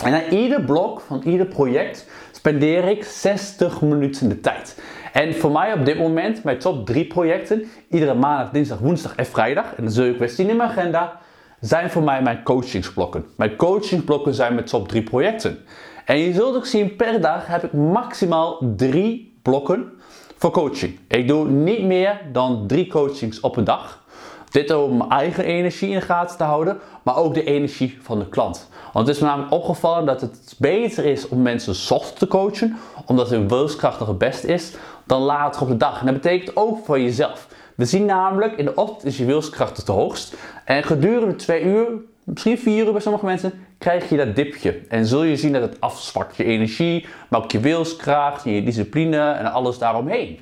En 0.03 0.11
na 0.11 0.29
ieder 0.29 0.61
blok 0.61 1.01
van 1.01 1.21
ieder 1.25 1.45
project 1.45 2.07
spendeer 2.31 2.83
ik 2.83 3.03
60 3.03 3.81
minuten 3.81 4.29
de 4.29 4.39
tijd. 4.39 4.81
En 5.13 5.33
voor 5.33 5.51
mij 5.51 5.73
op 5.73 5.85
dit 5.85 5.97
moment, 5.97 6.43
mijn 6.43 6.59
top 6.59 6.85
3 6.85 7.07
projecten, 7.07 7.63
iedere 7.89 8.13
maandag, 8.13 8.51
dinsdag, 8.51 8.77
woensdag 8.77 9.15
en 9.15 9.25
vrijdag, 9.25 9.75
en 9.75 9.83
dat 9.83 9.93
zul 9.93 10.05
je 10.05 10.17
weer 10.17 10.29
zien 10.29 10.49
in 10.49 10.55
mijn 10.55 10.69
agenda, 10.69 11.19
zijn 11.63 11.89
voor 11.89 12.03
mij 12.03 12.21
mijn 12.21 12.43
coachingsblokken. 12.43 13.25
Mijn 13.35 13.55
coachingsblokken 13.55 14.33
zijn 14.33 14.53
mijn 14.53 14.65
top 14.65 14.87
3 14.87 15.03
projecten. 15.03 15.57
En 16.05 16.17
je 16.17 16.33
zult 16.33 16.55
ook 16.55 16.65
zien, 16.65 16.95
per 16.95 17.21
dag 17.21 17.47
heb 17.47 17.63
ik 17.63 17.73
maximaal 17.73 18.73
drie 18.75 19.37
blokken 19.41 19.91
voor 20.37 20.51
coaching. 20.51 20.99
Ik 21.07 21.27
doe 21.27 21.47
niet 21.47 21.83
meer 21.83 22.21
dan 22.31 22.67
drie 22.67 22.87
coachings 22.87 23.39
op 23.39 23.57
een 23.57 23.63
dag. 23.63 24.01
Dit 24.49 24.73
om 24.73 24.97
mijn 24.97 25.09
eigen 25.09 25.43
energie 25.43 25.89
in 25.89 25.99
de 25.99 26.05
gaten 26.05 26.37
te 26.37 26.43
houden, 26.43 26.79
maar 27.03 27.17
ook 27.17 27.33
de 27.33 27.43
energie 27.43 27.97
van 28.01 28.19
de 28.19 28.29
klant. 28.29 28.69
Want 28.93 29.07
het 29.07 29.15
is 29.15 29.21
me 29.21 29.27
namelijk 29.27 29.53
opgevallen 29.53 30.05
dat 30.05 30.21
het 30.21 30.55
beter 30.57 31.05
is 31.05 31.27
om 31.27 31.41
mensen 31.41 31.75
soft 31.75 32.19
te 32.19 32.27
coachen, 32.27 32.77
omdat 33.05 33.29
hun 33.29 33.47
wilskracht 33.47 33.99
het 33.99 34.17
beste 34.17 34.47
is, 34.47 34.75
dan 35.05 35.21
later 35.21 35.61
op 35.61 35.67
de 35.67 35.77
dag. 35.77 35.99
En 35.99 36.05
dat 36.05 36.15
betekent 36.15 36.55
ook 36.55 36.85
voor 36.85 36.99
jezelf. 36.99 37.47
We 37.75 37.85
zien 37.85 38.05
namelijk, 38.05 38.57
in 38.57 38.65
de 38.65 38.75
ochtend 38.75 39.03
is 39.03 39.17
je 39.17 39.25
wilskracht 39.25 39.77
het 39.77 39.87
hoogst. 39.87 40.35
En 40.65 40.83
gedurende 40.83 41.35
twee 41.35 41.63
uur, 41.63 41.87
misschien 42.23 42.57
vier 42.57 42.85
uur 42.85 42.91
bij 42.91 43.01
sommige 43.01 43.25
mensen, 43.25 43.65
krijg 43.77 44.09
je 44.09 44.17
dat 44.17 44.35
dipje. 44.35 44.79
En 44.89 45.05
zul 45.05 45.23
je 45.23 45.37
zien 45.37 45.53
dat 45.53 45.61
het 45.61 45.81
afzwakt. 45.81 46.35
Je 46.35 46.43
energie, 46.43 47.07
maar 47.29 47.43
ook 47.43 47.51
je 47.51 47.59
wilskracht, 47.59 48.43
je 48.43 48.63
discipline 48.63 49.31
en 49.31 49.51
alles 49.51 49.77
daaromheen. 49.77 50.39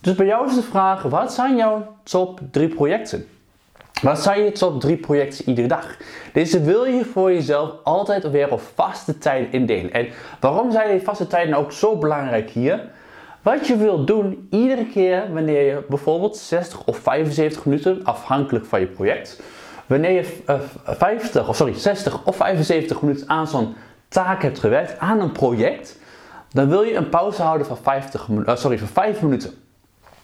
Dus 0.00 0.14
bij 0.14 0.26
jou 0.26 0.46
is 0.48 0.54
de 0.54 0.62
vraag, 0.62 1.02
wat 1.02 1.32
zijn 1.32 1.56
jouw 1.56 1.96
top 2.02 2.40
drie 2.50 2.68
projecten? 2.68 3.26
Wat 4.02 4.18
zijn 4.22 4.44
je 4.44 4.52
top 4.52 4.80
3 4.80 4.96
projecten 4.96 5.48
iedere 5.48 5.68
dag? 5.68 5.96
Deze 6.32 6.62
wil 6.62 6.84
je 6.84 7.04
voor 7.04 7.32
jezelf 7.32 7.72
altijd 7.84 8.30
weer 8.30 8.52
op 8.52 8.60
vaste 8.74 9.18
tijden 9.18 9.52
indelen. 9.52 9.92
En 9.92 10.08
waarom 10.40 10.72
zijn 10.72 10.90
die 10.90 11.00
vaste 11.00 11.26
tijden 11.26 11.54
ook 11.54 11.72
zo 11.72 11.96
belangrijk 11.96 12.50
hier? 12.50 12.90
Wat 13.42 13.66
je 13.66 13.76
wilt 13.76 14.06
doen 14.06 14.46
iedere 14.50 14.86
keer 14.86 15.32
wanneer 15.32 15.66
je 15.66 15.84
bijvoorbeeld 15.88 16.36
60 16.36 16.84
of 16.84 16.96
75 16.98 17.64
minuten, 17.64 18.04
afhankelijk 18.04 18.64
van 18.64 18.80
je 18.80 18.86
project, 18.86 19.40
wanneer 19.86 20.10
je 20.10 20.58
50, 20.84 21.48
of 21.48 21.56
sorry, 21.56 21.74
60 21.74 22.24
of 22.24 22.36
75 22.36 23.02
minuten 23.02 23.28
aan 23.28 23.46
zo'n 23.46 23.74
taak 24.08 24.42
hebt 24.42 24.58
gewerkt, 24.58 24.98
aan 24.98 25.20
een 25.20 25.32
project, 25.32 25.98
dan 26.50 26.68
wil 26.68 26.82
je 26.82 26.94
een 26.94 27.08
pauze 27.08 27.42
houden 27.42 27.66
van, 27.66 27.76
50, 27.76 28.28
uh, 28.28 28.56
sorry, 28.56 28.78
van 28.78 28.88
5 28.88 29.22
minuten. 29.22 29.50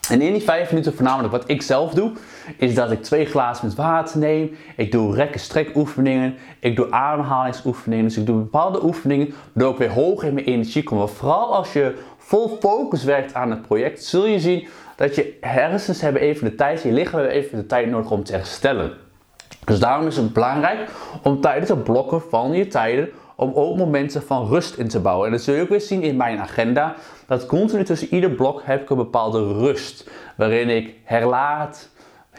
En 0.09 0.21
in 0.21 0.33
die 0.33 0.41
5 0.43 0.69
minuten, 0.69 0.93
voornamelijk 0.93 1.31
wat 1.31 1.43
ik 1.49 1.61
zelf 1.61 1.93
doe, 1.93 2.11
is 2.57 2.75
dat 2.75 2.91
ik 2.91 3.03
twee 3.03 3.25
glazen 3.25 3.65
met 3.65 3.75
water 3.75 4.19
neem. 4.19 4.57
Ik 4.75 4.91
doe 4.91 5.15
rekken 5.15 5.71
oefeningen. 5.75 6.35
Ik 6.59 6.75
doe 6.75 6.91
ademhalingsoefeningen. 6.91 8.05
Dus 8.05 8.17
ik 8.17 8.25
doe 8.25 8.37
bepaalde 8.37 8.83
oefeningen, 8.83 9.33
waardoor 9.53 9.71
ik 9.73 9.77
weer 9.77 9.91
hoog 9.91 10.23
in 10.23 10.33
mijn 10.33 10.45
energie 10.45 10.83
kom. 10.83 11.07
Vooral 11.07 11.55
als 11.55 11.73
je 11.73 11.95
vol 12.27 12.57
focus 12.59 13.03
werkt 13.03 13.33
aan 13.33 13.49
het 13.49 13.61
project, 13.61 14.03
zul 14.03 14.25
je 14.25 14.39
zien 14.39 14.67
dat 14.95 15.15
je 15.15 15.37
hersens 15.41 16.01
hebben 16.01 16.21
even 16.21 16.49
de 16.49 16.55
tijd, 16.55 16.81
je 16.81 16.91
lichaam 16.91 17.19
hebben 17.19 17.35
even 17.35 17.57
de 17.57 17.65
tijd 17.65 17.89
nodig 17.89 18.11
om 18.11 18.23
te 18.23 18.31
herstellen. 18.31 18.91
Dus 19.65 19.79
daarom 19.79 20.07
is 20.07 20.17
het 20.17 20.33
belangrijk 20.33 20.89
om 21.23 21.41
tijden 21.41 21.67
te 21.67 21.77
blokken 21.77 22.21
van 22.29 22.51
je 22.51 22.67
tijden 22.67 23.09
om 23.35 23.51
ook 23.53 23.77
momenten 23.77 24.23
van 24.23 24.47
rust 24.47 24.77
in 24.77 24.87
te 24.87 24.99
bouwen. 24.99 25.25
En 25.25 25.31
dat 25.31 25.41
zul 25.41 25.55
je 25.55 25.61
ook 25.61 25.69
weer 25.69 25.81
zien 25.81 26.01
in 26.01 26.15
mijn 26.15 26.39
agenda. 26.39 26.95
Dat 27.27 27.45
continu 27.45 27.83
tussen 27.83 28.13
ieder 28.13 28.29
blok 28.29 28.61
heb 28.63 28.81
ik 28.81 28.89
een 28.89 28.97
bepaalde 28.97 29.53
rust. 29.53 30.09
Waarin 30.35 30.69
ik 30.69 30.93
herlaat, 31.03 31.89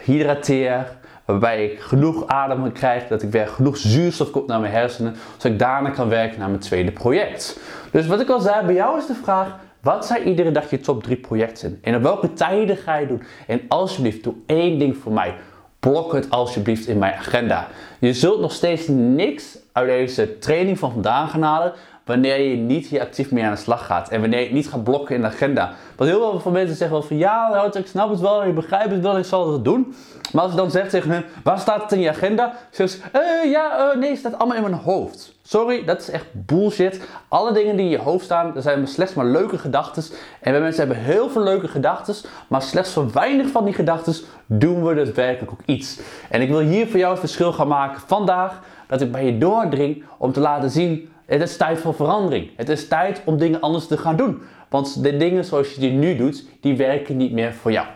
hydrateer, 0.03 0.97
waarbij 1.25 1.65
ik 1.65 1.79
genoeg 1.79 2.27
adem 2.27 2.71
krijg, 2.71 3.07
dat 3.07 3.21
ik 3.21 3.31
weer 3.31 3.47
genoeg 3.47 3.77
zuurstof 3.77 4.31
komt 4.31 4.47
naar 4.47 4.59
mijn 4.59 4.73
hersenen, 4.73 5.15
zodat 5.37 5.51
ik 5.51 5.59
daarna 5.59 5.89
kan 5.89 6.09
werken 6.09 6.39
naar 6.39 6.49
mijn 6.49 6.61
tweede 6.61 6.91
project. 6.91 7.59
Dus 7.91 8.07
wat 8.07 8.21
ik 8.21 8.29
al 8.29 8.39
zei, 8.39 8.65
bij 8.65 8.75
jou 8.75 8.97
is 8.97 9.05
de 9.05 9.15
vraag, 9.23 9.67
wat 9.81 10.05
zijn 10.05 10.27
iedere 10.27 10.51
dag 10.51 10.69
je 10.69 10.79
top 10.79 11.03
3 11.03 11.17
projecten? 11.17 11.79
En 11.81 11.95
op 11.95 12.01
welke 12.01 12.33
tijden 12.33 12.77
ga 12.77 12.97
je 12.97 13.07
doen? 13.07 13.23
En 13.47 13.61
alsjeblieft, 13.67 14.23
doe 14.23 14.33
één 14.45 14.79
ding 14.79 14.97
voor 14.97 15.11
mij. 15.11 15.35
Blok 15.79 16.13
het 16.13 16.29
alsjeblieft 16.29 16.87
in 16.87 16.97
mijn 16.97 17.13
agenda. 17.13 17.67
Je 17.99 18.13
zult 18.13 18.39
nog 18.39 18.51
steeds 18.51 18.87
niks 18.87 19.57
uit 19.71 19.87
deze 19.87 20.37
training 20.37 20.79
van 20.79 20.91
vandaag 20.91 21.31
gaan 21.31 21.41
halen 21.41 21.73
wanneer 22.09 22.41
je 22.41 22.55
niet 22.55 22.87
hier 22.87 23.01
actief 23.01 23.31
mee 23.31 23.43
aan 23.43 23.51
de 23.51 23.57
slag 23.57 23.85
gaat. 23.85 24.09
En 24.09 24.21
wanneer 24.21 24.43
je 24.43 24.53
niet 24.53 24.69
gaat 24.69 24.83
blokken 24.83 25.15
in 25.15 25.21
de 25.21 25.27
agenda. 25.27 25.73
Want 25.95 26.09
heel 26.09 26.19
veel 26.19 26.39
van 26.39 26.51
mensen 26.51 26.75
zeggen 26.75 26.97
wel 26.97 27.07
van 27.07 27.17
ja, 27.17 27.69
ik 27.73 27.87
snap 27.87 28.09
het 28.09 28.19
wel, 28.19 28.43
ik 28.43 28.55
begrijp 28.55 28.91
het 28.91 29.01
wel, 29.01 29.17
ik 29.17 29.25
zal 29.25 29.53
het 29.53 29.63
doen. 29.63 29.95
Maar 30.33 30.43
als 30.43 30.51
je 30.51 30.57
dan 30.57 30.71
zegt 30.71 30.89
tegen 30.89 31.11
hen, 31.11 31.25
waar 31.43 31.59
staat 31.59 31.81
het 31.81 31.91
in 31.91 31.99
je 31.99 32.09
agenda? 32.09 32.53
Zeggen 32.71 33.01
ze, 33.11 33.19
uh, 33.43 33.51
ja, 33.51 33.93
uh, 33.93 33.99
nee, 33.99 34.09
het 34.09 34.19
staat 34.19 34.37
allemaal 34.37 34.55
in 34.55 34.61
mijn 34.61 34.73
hoofd. 34.73 35.35
Sorry, 35.41 35.85
dat 35.85 35.99
is 36.01 36.09
echt 36.09 36.25
bullshit. 36.31 37.01
Alle 37.27 37.53
dingen 37.53 37.75
die 37.75 37.85
in 37.85 37.91
je 37.91 37.97
hoofd 37.97 38.25
staan, 38.25 38.53
dat 38.53 38.63
zijn 38.63 38.87
slechts 38.87 39.13
maar 39.13 39.25
leuke 39.25 39.57
gedachten. 39.57 40.03
En 40.41 40.51
wij 40.51 40.61
mensen 40.61 40.87
hebben 40.87 41.03
heel 41.03 41.29
veel 41.29 41.43
leuke 41.43 41.67
gedachten, 41.67 42.15
maar 42.47 42.61
slechts 42.61 42.93
voor 42.93 43.11
weinig 43.11 43.49
van 43.49 43.65
die 43.65 43.73
gedachten 43.73 44.15
doen 44.45 44.85
we 44.85 44.93
daadwerkelijk 44.95 45.51
ook 45.51 45.61
iets. 45.65 45.99
En 46.29 46.41
ik 46.41 46.49
wil 46.49 46.59
hier 46.59 46.87
voor 46.87 46.99
jou 46.99 47.11
het 47.11 47.19
verschil 47.19 47.53
gaan 47.53 47.67
maken 47.67 48.01
vandaag, 48.07 48.61
dat 48.87 49.01
ik 49.01 49.11
bij 49.11 49.25
je 49.25 49.37
doordring 49.37 50.03
om 50.17 50.31
te 50.31 50.39
laten 50.39 50.69
zien 50.69 51.09
het 51.29 51.41
is 51.41 51.57
tijd 51.57 51.79
voor 51.79 51.93
verandering. 51.93 52.51
Het 52.55 52.69
is 52.69 52.87
tijd 52.87 53.21
om 53.25 53.37
dingen 53.37 53.61
anders 53.61 53.87
te 53.87 53.97
gaan 53.97 54.15
doen. 54.15 54.41
Want 54.69 55.03
de 55.03 55.17
dingen 55.17 55.45
zoals 55.45 55.73
je 55.73 55.79
die 55.79 55.91
nu 55.91 56.15
doet, 56.15 56.45
die 56.61 56.77
werken 56.77 57.17
niet 57.17 57.31
meer 57.31 57.53
voor 57.53 57.71
jou. 57.71 57.87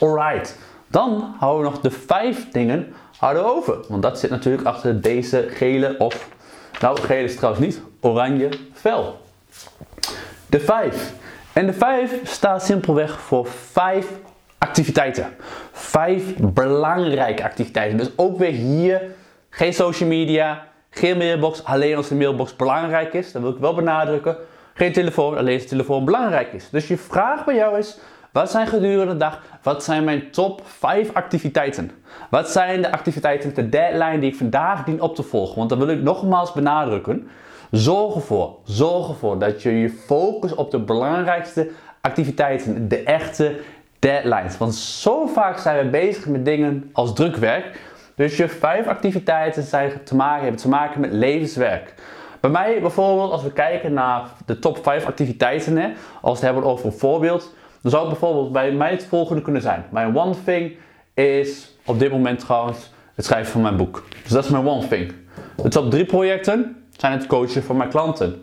Alright. 0.00 0.58
Dan 0.86 1.34
houden 1.38 1.64
we 1.64 1.70
nog 1.70 1.80
de 1.80 1.90
vijf 1.90 2.50
dingen 2.50 2.94
over. 3.20 3.78
Want 3.88 4.02
dat 4.02 4.18
zit 4.18 4.30
natuurlijk 4.30 4.66
achter 4.66 5.00
deze 5.00 5.46
gele 5.50 5.94
of... 5.98 6.28
Nou, 6.80 7.00
gele 7.00 7.22
is 7.22 7.36
trouwens 7.36 7.64
niet. 7.64 7.80
Oranje 8.00 8.48
vel. 8.72 9.20
De 10.46 10.60
vijf. 10.60 11.12
En 11.52 11.66
de 11.66 11.72
vijf 11.72 12.20
staat 12.24 12.64
simpelweg 12.64 13.20
voor 13.20 13.46
vijf 13.46 14.06
activiteiten. 14.58 15.34
Vijf 15.72 16.36
belangrijke 16.36 17.42
activiteiten. 17.42 17.98
Dus 17.98 18.10
ook 18.16 18.38
weer 18.38 18.52
hier 18.52 19.02
geen 19.50 19.74
social 19.74 20.08
media, 20.08 20.66
geen 20.90 21.16
mailbox 21.16 21.64
alleen 21.64 21.96
als 21.96 22.08
de 22.08 22.14
mailbox 22.14 22.56
belangrijk 22.56 23.12
is. 23.12 23.32
Dat 23.32 23.42
wil 23.42 23.50
ik 23.50 23.58
wel 23.58 23.74
benadrukken. 23.74 24.36
Geen 24.74 24.92
telefoon 24.92 25.36
alleen 25.36 25.54
als 25.54 25.62
de 25.62 25.68
telefoon 25.68 26.04
belangrijk 26.04 26.52
is. 26.52 26.70
Dus 26.70 26.88
je 26.88 26.96
vraag 26.96 27.44
bij 27.44 27.54
jou 27.54 27.78
is: 27.78 27.98
wat 28.32 28.50
zijn 28.50 28.66
gedurende 28.66 29.12
de 29.12 29.18
dag, 29.18 29.42
wat 29.62 29.84
zijn 29.84 30.04
mijn 30.04 30.30
top 30.30 30.62
5 30.64 31.10
activiteiten? 31.12 31.90
Wat 32.30 32.50
zijn 32.50 32.82
de 32.82 32.92
activiteiten, 32.92 33.54
de 33.54 33.68
deadline 33.68 34.18
die 34.18 34.30
ik 34.30 34.36
vandaag 34.36 34.84
dien 34.84 35.00
op 35.00 35.14
te 35.14 35.22
volgen? 35.22 35.56
Want 35.56 35.68
dan 35.68 35.78
wil 35.78 35.88
ik 35.88 36.02
nogmaals 36.02 36.52
benadrukken. 36.52 37.28
Zorg 37.70 38.14
ervoor, 38.14 38.56
zorg 38.64 39.08
ervoor 39.08 39.38
dat 39.38 39.62
je 39.62 39.70
je 39.70 39.90
focust 39.90 40.54
op 40.54 40.70
de 40.70 40.78
belangrijkste 40.78 41.70
activiteiten, 42.00 42.88
de 42.88 43.02
echte 43.02 43.60
deadlines. 43.98 44.58
Want 44.58 44.74
zo 44.74 45.26
vaak 45.26 45.58
zijn 45.58 45.84
we 45.84 45.90
bezig 45.90 46.26
met 46.26 46.44
dingen 46.44 46.90
als 46.92 47.14
drukwerk 47.14 47.78
dus 48.20 48.36
je 48.36 48.48
vijf 48.48 48.86
activiteiten 48.86 49.62
zijn 49.62 49.92
te 50.04 50.16
maken, 50.16 50.42
hebben 50.42 50.60
te 50.60 50.68
maken 50.68 51.00
met 51.00 51.12
levenswerk. 51.12 51.94
Bij 52.40 52.50
mij 52.50 52.80
bijvoorbeeld, 52.80 53.32
als 53.32 53.42
we 53.42 53.52
kijken 53.52 53.92
naar 53.92 54.22
de 54.46 54.58
top 54.58 54.82
5 54.82 55.06
activiteiten, 55.06 55.76
hè, 55.76 55.88
als 56.20 56.40
we 56.40 56.46
het 56.46 56.54
hebben 56.54 56.64
over 56.64 56.86
een 56.86 56.92
voorbeeld, 56.92 57.54
dan 57.82 57.90
zou 57.90 58.08
het 58.08 58.18
bijvoorbeeld 58.18 58.52
bij 58.52 58.72
mij 58.72 58.90
het 58.90 59.06
volgende 59.06 59.42
kunnen 59.42 59.62
zijn. 59.62 59.84
Mijn 59.90 60.16
one 60.16 60.34
thing 60.44 60.76
is 61.14 61.76
op 61.84 61.98
dit 61.98 62.10
moment 62.10 62.38
trouwens 62.38 62.90
het 63.14 63.24
schrijven 63.24 63.52
van 63.52 63.62
mijn 63.62 63.76
boek. 63.76 64.04
Dus 64.22 64.32
dat 64.32 64.44
is 64.44 64.50
mijn 64.50 64.66
one 64.66 64.88
thing. 64.88 65.12
De 65.56 65.68
top 65.68 65.90
3 65.90 66.04
projecten 66.04 66.84
zijn 66.96 67.12
het 67.12 67.26
coachen 67.26 67.62
van 67.62 67.76
mijn 67.76 67.90
klanten. 67.90 68.42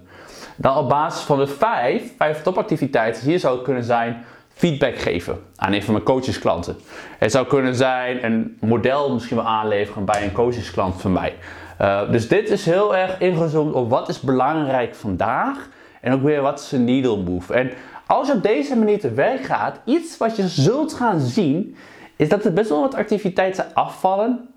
Dan 0.56 0.78
op 0.78 0.90
basis 0.90 1.22
van 1.22 1.38
de 1.38 1.48
vijf, 1.48 2.14
vijf 2.18 2.42
topactiviteiten, 2.42 3.24
hier 3.24 3.40
zou 3.40 3.56
het 3.56 3.64
kunnen 3.64 3.84
zijn 3.84 4.24
feedback 4.58 4.98
geven 4.98 5.40
aan 5.56 5.74
een 5.74 5.84
van 5.84 5.94
mijn 5.94 6.06
coachesklanten. 6.06 6.76
Het 7.18 7.32
zou 7.32 7.48
kunnen 7.48 7.76
zijn 7.76 8.26
een 8.26 8.58
model 8.60 9.14
misschien 9.14 9.38
wel 9.38 9.46
aanleveren 9.46 10.06
bij 10.06 10.24
een 10.24 10.32
coachesklant 10.32 11.02
van 11.02 11.12
mij. 11.12 11.36
Uh, 11.82 12.12
dus 12.12 12.28
dit 12.28 12.50
is 12.50 12.66
heel 12.66 12.96
erg 12.96 13.20
ingezoomd 13.20 13.74
op 13.74 13.90
wat 13.90 14.10
is 14.10 14.20
belangrijk 14.20 14.96
vandaag 14.96 15.70
en 16.02 16.14
ook 16.14 16.24
weer 16.24 16.42
wat 16.42 16.60
is 16.60 16.72
een 16.72 16.84
needle 16.84 17.18
move. 17.18 17.54
En 17.54 17.72
als 18.08 18.28
je 18.28 18.34
op 18.34 18.44
deze 18.44 18.76
manier 18.76 19.00
te 19.00 19.12
werk 19.12 19.44
gaat, 19.44 19.80
iets 19.86 20.18
wat 20.18 20.36
je 20.36 20.48
zult 20.48 20.94
gaan 20.94 21.20
zien, 21.20 21.76
is 22.16 22.30
dat 22.30 22.46
er 22.46 22.54
best 22.54 22.70
wel 22.70 22.82
wat 22.82 22.96
activiteiten 22.96 23.66
afvallen 23.74 24.50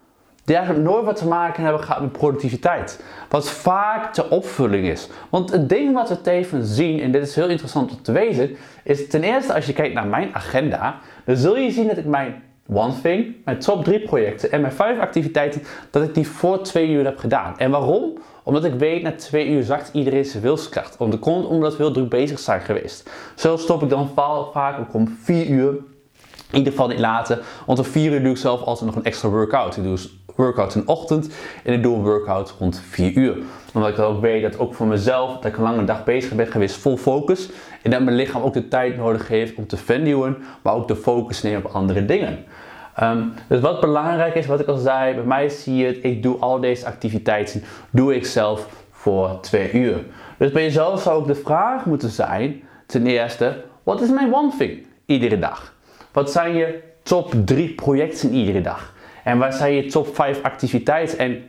die 0.51 0.59
eigenlijk 0.59 0.89
nooit 0.89 1.05
wat 1.05 1.17
te 1.17 1.27
maken 1.27 1.63
hebben 1.63 1.83
gehad 1.83 2.01
met 2.01 2.13
productiviteit. 2.13 3.03
Wat 3.29 3.51
vaak 3.51 4.15
de 4.15 4.31
opvulling 4.31 4.87
is. 4.87 5.09
Want 5.29 5.51
het 5.53 5.69
ding 5.69 5.95
wat 5.95 6.09
we 6.09 6.21
tevens 6.21 6.75
zien, 6.75 7.01
en 7.01 7.13
dit 7.13 7.23
is 7.23 7.35
heel 7.35 7.49
interessant 7.49 7.91
om 7.91 8.03
te 8.03 8.13
weten, 8.13 8.57
is 8.85 9.09
ten 9.09 9.23
eerste 9.23 9.55
als 9.55 9.67
je 9.67 9.73
kijkt 9.73 9.95
naar 9.95 10.07
mijn 10.07 10.35
agenda, 10.35 10.99
dan 11.25 11.37
zul 11.37 11.57
je 11.57 11.71
zien 11.71 11.89
dat 11.89 11.97
ik 11.97 12.05
mijn 12.05 12.43
One 12.73 13.01
Thing, 13.03 13.35
mijn 13.45 13.59
top 13.59 13.85
3 13.85 14.01
projecten 14.01 14.53
en 14.53 14.61
mijn 14.61 14.73
5 14.73 14.99
activiteiten, 15.01 15.63
dat 15.91 16.03
ik 16.03 16.15
die 16.15 16.29
voor 16.29 16.63
2 16.63 16.89
uur 16.89 17.05
heb 17.05 17.19
gedaan. 17.19 17.59
En 17.59 17.71
waarom? 17.71 18.19
Omdat 18.43 18.65
ik 18.65 18.75
weet, 18.75 19.03
na 19.03 19.13
2 19.13 19.49
uur 19.49 19.63
zakt 19.63 19.91
iedereen 19.93 20.25
zijn 20.25 20.43
wilskracht. 20.43 20.97
Omdat 20.97 21.77
we 21.77 21.83
heel 21.83 21.93
druk 21.93 22.09
bezig 22.09 22.39
zijn 22.39 22.61
geweest. 22.61 23.11
Zo 23.35 23.57
stop 23.57 23.83
ik 23.83 23.89
dan 23.89 24.11
vaak 24.53 24.79
ook 24.79 24.95
om 24.95 25.17
4 25.23 25.47
uur. 25.47 25.75
In 26.51 26.59
ieder 26.59 26.73
geval 26.73 26.89
niet 26.89 26.99
later, 26.99 27.39
want 27.67 27.79
om 27.79 27.85
4 27.85 28.13
uur 28.13 28.23
doe 28.23 28.31
ik 28.31 28.37
zelf 28.37 28.63
altijd 28.63 28.87
nog 28.87 28.97
een 28.97 29.05
extra 29.05 29.29
workout. 29.29 29.77
Ik 29.77 29.83
doe 29.83 29.99
workout 30.41 30.75
in 30.75 30.81
de 30.81 30.87
ochtend 30.87 31.35
en 31.65 31.73
ik 31.73 31.83
doe 31.83 31.97
een 31.97 32.03
workout 32.03 32.55
rond 32.59 32.83
4 32.89 33.13
uur. 33.13 33.37
Omdat 33.75 33.91
ik 33.91 33.99
ook 33.99 34.21
weet 34.21 34.43
dat 34.43 34.59
ook 34.59 34.75
voor 34.75 34.87
mezelf, 34.87 35.35
dat 35.35 35.45
ik 35.45 35.57
een 35.57 35.63
lange 35.63 35.85
dag 35.85 36.05
bezig 36.05 36.35
ben 36.35 36.47
geweest 36.47 36.77
vol 36.77 36.97
focus. 36.97 37.51
En 37.83 37.91
dat 37.91 38.03
mijn 38.03 38.17
lichaam 38.17 38.43
ook 38.43 38.53
de 38.53 38.69
tijd 38.69 38.97
nodig 38.97 39.29
heeft 39.29 39.55
om 39.55 39.67
te 39.67 39.77
vernieuwen, 39.77 40.37
maar 40.63 40.75
ook 40.75 40.89
de 40.89 40.97
focus 40.97 41.43
nemen 41.43 41.65
op 41.65 41.73
andere 41.73 42.05
dingen. 42.05 42.45
Ehm, 42.95 43.23
dus 43.49 43.61
wat 43.61 43.81
belangrijk 43.81 44.35
is, 44.35 44.47
wat 44.47 44.61
ik 44.61 44.67
al 44.67 44.77
zei, 44.77 45.15
bij 45.15 45.25
mij 45.25 45.49
zie 45.49 45.77
je 45.77 45.87
het, 45.87 45.99
ik 46.03 46.23
doe 46.23 46.39
al 46.39 46.61
deze 46.61 46.87
activiteiten, 46.87 47.63
doe 47.91 48.15
ik 48.15 48.27
zelf 48.27 48.67
voor 48.91 49.39
2 49.41 49.73
uur. 49.73 50.05
Dus 50.39 50.51
bij 50.51 50.63
jezelf 50.63 51.03
zou 51.03 51.21
ook 51.21 51.27
de 51.27 51.35
vraag 51.35 51.85
moeten 51.85 52.11
zijn, 52.11 52.63
ten 52.87 53.07
eerste, 53.07 53.65
wat 53.83 54.01
is 54.01 54.11
mijn 54.11 54.35
one 54.35 54.53
thing 54.59 54.87
iedere 55.07 55.39
dag? 55.39 55.75
Wat 56.13 56.31
zijn 56.31 56.55
je 56.55 56.83
top 57.03 57.33
3 57.45 57.75
projecten 57.75 58.33
iedere 58.33 58.61
dag? 58.61 58.93
En 59.25 59.39
wat 59.39 59.55
zijn 59.55 59.75
je 59.75 59.87
top 59.87 60.15
5 60.15 60.43
activiteiten? 60.43 61.19
En 61.19 61.43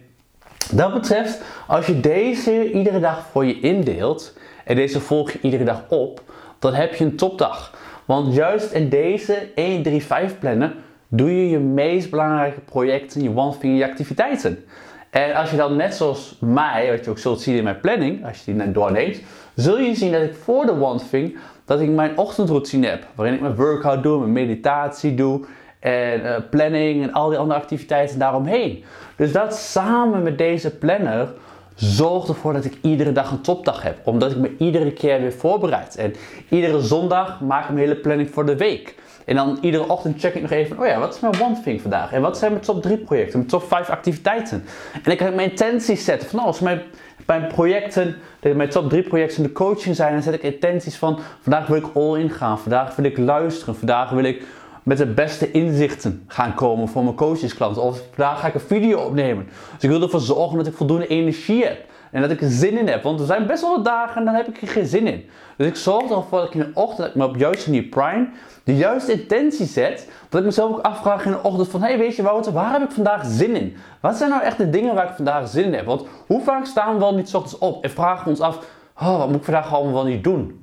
dat 0.71 0.93
betreft, 0.93 1.41
als 1.67 1.85
je 1.85 1.99
deze 1.99 2.71
iedere 2.71 2.99
dag 2.99 3.27
voor 3.31 3.45
je 3.45 3.59
indeelt 3.59 4.37
en 4.65 4.75
deze 4.75 4.99
volg 4.99 5.31
je 5.31 5.39
iedere 5.41 5.63
dag 5.63 5.83
op, 5.89 6.21
dan 6.59 6.73
heb 6.73 6.93
je 6.93 7.05
een 7.05 7.15
topdag. 7.15 7.77
Want 8.05 8.35
juist 8.35 8.71
in 8.71 8.89
deze 8.89 9.47
1, 9.55 9.83
3, 9.83 10.03
5 10.03 10.39
plannen 10.39 10.73
doe 11.07 11.35
je 11.35 11.49
je 11.49 11.59
meest 11.59 12.09
belangrijke 12.09 12.59
projecten, 12.59 13.23
je 13.23 13.35
one 13.35 13.57
thing, 13.57 13.77
je 13.77 13.85
activiteiten. 13.85 14.65
En 15.09 15.33
als 15.33 15.51
je 15.51 15.57
dan 15.57 15.75
net 15.75 15.95
zoals 15.95 16.37
mij, 16.39 16.91
wat 16.91 17.05
je 17.05 17.11
ook 17.11 17.19
zult 17.19 17.41
zien 17.41 17.55
in 17.55 17.63
mijn 17.63 17.79
planning, 17.79 18.25
als 18.25 18.37
je 18.37 18.43
die 18.45 18.53
net 18.53 18.73
doorneemt, 18.73 19.21
zul 19.55 19.79
je 19.79 19.95
zien 19.95 20.11
dat 20.11 20.21
ik 20.21 20.35
voor 20.35 20.65
de 20.65 20.71
one 20.71 20.99
thing, 21.09 21.37
dat 21.65 21.79
ik 21.79 21.89
mijn 21.89 22.17
ochtendroutine 22.17 22.87
heb. 22.87 23.07
Waarin 23.15 23.35
ik 23.35 23.41
mijn 23.41 23.55
workout 23.55 24.03
doe, 24.03 24.19
mijn 24.19 24.31
meditatie 24.31 25.15
doe 25.15 25.45
en 25.81 26.21
uh, 26.21 26.35
planning 26.49 27.03
en 27.03 27.13
al 27.13 27.29
die 27.29 27.37
andere 27.37 27.59
activiteiten 27.59 28.19
daaromheen. 28.19 28.83
Dus 29.15 29.31
dat 29.31 29.55
samen 29.55 30.23
met 30.23 30.37
deze 30.37 30.77
planner 30.77 31.29
zorgt 31.75 32.27
ervoor 32.27 32.53
dat 32.53 32.65
ik 32.65 32.77
iedere 32.81 33.11
dag 33.11 33.31
een 33.31 33.41
topdag 33.41 33.81
heb. 33.81 33.97
Omdat 34.03 34.31
ik 34.31 34.37
me 34.37 34.55
iedere 34.57 34.91
keer 34.91 35.21
weer 35.21 35.33
voorbereid. 35.33 35.95
En 35.95 36.13
iedere 36.49 36.81
zondag 36.81 37.39
maak 37.41 37.63
ik 37.63 37.69
mijn 37.69 37.87
hele 37.87 37.99
planning 37.99 38.29
voor 38.29 38.45
de 38.45 38.57
week. 38.57 38.95
En 39.25 39.35
dan 39.35 39.57
iedere 39.61 39.87
ochtend 39.87 40.19
check 40.19 40.33
ik 40.33 40.41
nog 40.41 40.51
even, 40.51 40.79
oh 40.79 40.85
ja, 40.85 40.99
wat 40.99 41.13
is 41.13 41.19
mijn 41.19 41.41
one 41.41 41.61
thing 41.63 41.81
vandaag? 41.81 42.11
En 42.11 42.21
wat 42.21 42.37
zijn 42.37 42.51
mijn 42.51 42.63
top 42.63 42.81
3 42.81 42.97
projecten, 42.97 43.37
mijn 43.37 43.49
top 43.49 43.63
5 43.63 43.89
activiteiten? 43.89 44.65
En 45.03 45.11
ik 45.11 45.17
kan 45.17 45.35
mijn 45.35 45.49
intenties 45.49 46.05
zetten 46.05 46.29
van, 46.29 46.39
als 46.39 46.59
mijn, 46.59 46.81
mijn 47.25 47.47
projecten, 47.47 48.15
mijn 48.55 48.69
top 48.69 48.89
3 48.89 49.03
projecten 49.03 49.37
in 49.37 49.43
de 49.43 49.51
coaching 49.51 49.95
zijn, 49.95 50.13
dan 50.13 50.21
zet 50.21 50.33
ik 50.33 50.43
intenties 50.43 50.95
van, 50.95 51.19
vandaag 51.41 51.67
wil 51.67 51.77
ik 51.77 51.85
all 51.93 52.19
in 52.19 52.29
gaan, 52.29 52.59
vandaag 52.59 52.95
wil 52.95 53.05
ik 53.05 53.17
luisteren, 53.17 53.75
vandaag 53.75 54.09
wil 54.09 54.23
ik 54.23 54.43
met 54.83 54.97
de 54.97 55.05
beste 55.05 55.51
inzichten 55.51 56.23
gaan 56.27 56.53
komen 56.53 56.87
voor 56.87 57.03
mijn 57.03 57.15
coachesklanten. 57.15 57.81
Of 57.81 58.01
vandaag 58.13 58.39
ga 58.39 58.47
ik 58.47 58.53
een 58.53 58.59
video 58.59 58.99
opnemen. 58.99 59.45
Dus 59.73 59.83
ik 59.83 59.89
wil 59.89 60.01
ervoor 60.01 60.19
zorgen 60.19 60.57
dat 60.57 60.67
ik 60.67 60.73
voldoende 60.73 61.07
energie 61.07 61.65
heb. 61.65 61.89
En 62.11 62.21
dat 62.21 62.31
ik 62.31 62.41
er 62.41 62.49
zin 62.49 62.77
in 62.77 62.87
heb. 62.87 63.03
Want 63.03 63.19
er 63.19 63.25
zijn 63.25 63.47
best 63.47 63.61
wel 63.61 63.75
wat 63.75 63.85
dagen 63.85 64.15
en 64.15 64.25
dan 64.25 64.33
heb 64.33 64.47
ik 64.47 64.61
er 64.61 64.67
geen 64.67 64.85
zin 64.85 65.07
in. 65.07 65.25
Dus 65.57 65.67
ik 65.67 65.75
zorg 65.75 66.09
ervoor 66.09 66.39
dat 66.39 66.47
ik 66.47 66.53
in 66.53 66.59
de 66.59 66.71
ochtend 66.73 67.15
me 67.15 67.25
op 67.25 67.35
juiste 67.35 67.69
manier 67.69 67.87
prime. 67.87 68.29
De 68.63 68.75
juiste 68.75 69.11
intentie 69.11 69.65
zet. 69.65 70.09
Dat 70.29 70.39
ik 70.39 70.45
mezelf 70.45 70.71
ook 70.71 70.79
afvraag 70.79 71.25
in 71.25 71.31
de 71.31 71.43
ochtend 71.43 71.69
van... 71.69 71.81
Hé, 71.81 71.87
hey, 71.87 71.97
weet 71.97 72.15
je 72.15 72.21
Wouter, 72.21 72.53
waar 72.53 72.71
heb 72.71 72.81
ik 72.81 72.91
vandaag 72.91 73.25
zin 73.25 73.55
in? 73.55 73.75
Wat 74.01 74.15
zijn 74.15 74.29
nou 74.29 74.43
echt 74.43 74.57
de 74.57 74.69
dingen 74.69 74.95
waar 74.95 75.09
ik 75.09 75.15
vandaag 75.15 75.47
zin 75.47 75.63
in 75.63 75.73
heb? 75.73 75.85
Want 75.85 76.05
hoe 76.27 76.41
vaak 76.41 76.65
staan 76.65 76.93
we 76.93 76.99
wel 76.99 77.15
niet 77.15 77.35
ochtends 77.35 77.57
op 77.57 77.83
en 77.83 77.89
vragen 77.89 78.23
we 78.23 78.29
ons 78.29 78.39
af... 78.39 78.59
Oh, 78.99 79.17
wat 79.17 79.27
moet 79.27 79.37
ik 79.37 79.43
vandaag 79.43 79.73
allemaal 79.73 79.93
wel 79.93 80.05
niet 80.05 80.23
doen? 80.23 80.60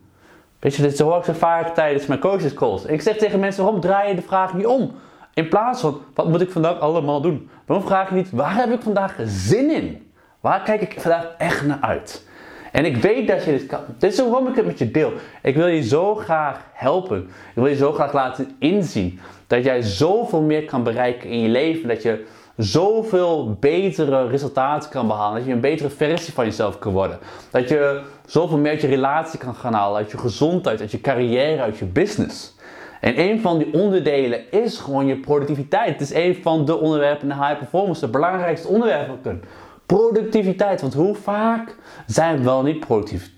Weet 0.58 0.74
je, 0.74 0.82
dit 0.82 0.98
hoor 0.98 1.18
ik 1.18 1.24
zo 1.24 1.32
vaak 1.32 1.74
tijdens 1.74 2.06
mijn 2.06 2.20
coaches 2.20 2.54
calls. 2.54 2.84
Ik 2.84 3.00
zeg 3.00 3.16
tegen 3.16 3.40
mensen, 3.40 3.62
waarom 3.62 3.80
draai 3.80 4.08
je 4.08 4.14
de 4.14 4.22
vraag 4.22 4.54
niet 4.54 4.66
om? 4.66 4.94
In 5.34 5.48
plaats 5.48 5.80
van, 5.80 6.00
wat 6.14 6.28
moet 6.28 6.40
ik 6.40 6.50
vandaag 6.50 6.80
allemaal 6.80 7.20
doen? 7.20 7.50
Waarom 7.66 7.86
vraag 7.86 8.08
je 8.08 8.14
niet, 8.14 8.30
waar 8.30 8.54
heb 8.54 8.70
ik 8.72 8.82
vandaag 8.82 9.16
zin 9.24 9.70
in? 9.70 10.10
Waar 10.40 10.62
kijk 10.62 10.80
ik 10.80 11.00
vandaag 11.00 11.34
echt 11.38 11.66
naar 11.66 11.78
uit? 11.80 12.26
En 12.72 12.84
ik 12.84 12.96
weet 12.96 13.28
dat 13.28 13.44
je 13.44 13.50
dit 13.50 13.66
kan. 13.66 13.80
Dit 13.98 14.12
is 14.12 14.18
waarom 14.18 14.48
ik 14.48 14.56
het 14.56 14.66
met 14.66 14.78
je 14.78 14.90
deel. 14.90 15.12
Ik 15.42 15.54
wil 15.54 15.66
je 15.66 15.82
zo 15.82 16.14
graag 16.14 16.64
helpen. 16.72 17.18
Ik 17.24 17.54
wil 17.54 17.66
je 17.66 17.76
zo 17.76 17.92
graag 17.92 18.12
laten 18.12 18.56
inzien 18.58 19.20
dat 19.46 19.64
jij 19.64 19.82
zoveel 19.82 20.40
meer 20.40 20.64
kan 20.64 20.82
bereiken 20.82 21.30
in 21.30 21.40
je 21.40 21.48
leven. 21.48 21.88
Dat 21.88 22.02
je 22.02 22.26
zoveel 22.58 23.56
betere 23.60 24.26
resultaten 24.26 24.90
kan 24.90 25.06
behalen. 25.06 25.36
Dat 25.36 25.46
je 25.46 25.52
een 25.52 25.60
betere 25.60 25.90
versie 25.90 26.34
van 26.34 26.44
jezelf 26.44 26.78
kan 26.78 26.92
worden. 26.92 27.18
Dat 27.50 27.68
je 27.68 28.02
zoveel 28.26 28.58
meer 28.58 28.70
uit 28.70 28.80
je 28.80 28.86
relatie 28.86 29.38
kan 29.38 29.54
gaan 29.54 29.72
halen. 29.72 29.96
Uit 29.96 30.10
je 30.10 30.18
gezondheid, 30.18 30.80
uit 30.80 30.90
je 30.90 31.00
carrière, 31.00 31.62
uit 31.62 31.78
je 31.78 31.84
business. 31.84 32.56
En 33.00 33.20
een 33.20 33.40
van 33.40 33.58
die 33.58 33.74
onderdelen 33.74 34.50
is 34.50 34.78
gewoon 34.78 35.06
je 35.06 35.16
productiviteit. 35.16 35.88
Het 35.88 36.00
is 36.00 36.14
een 36.14 36.36
van 36.42 36.64
de 36.64 36.78
onderwerpen 36.78 37.22
in 37.22 37.36
de 37.36 37.44
high 37.44 37.58
performance. 37.58 38.00
De 38.00 38.10
belangrijkste 38.10 38.68
onderwerpen. 38.68 39.42
Productiviteit. 39.86 40.80
Want 40.80 40.94
hoe 40.94 41.14
vaak 41.14 41.76
zijn 42.06 42.36
we 42.36 42.44
wel 42.44 42.62
niet 42.62 42.80
productief? 42.80 43.30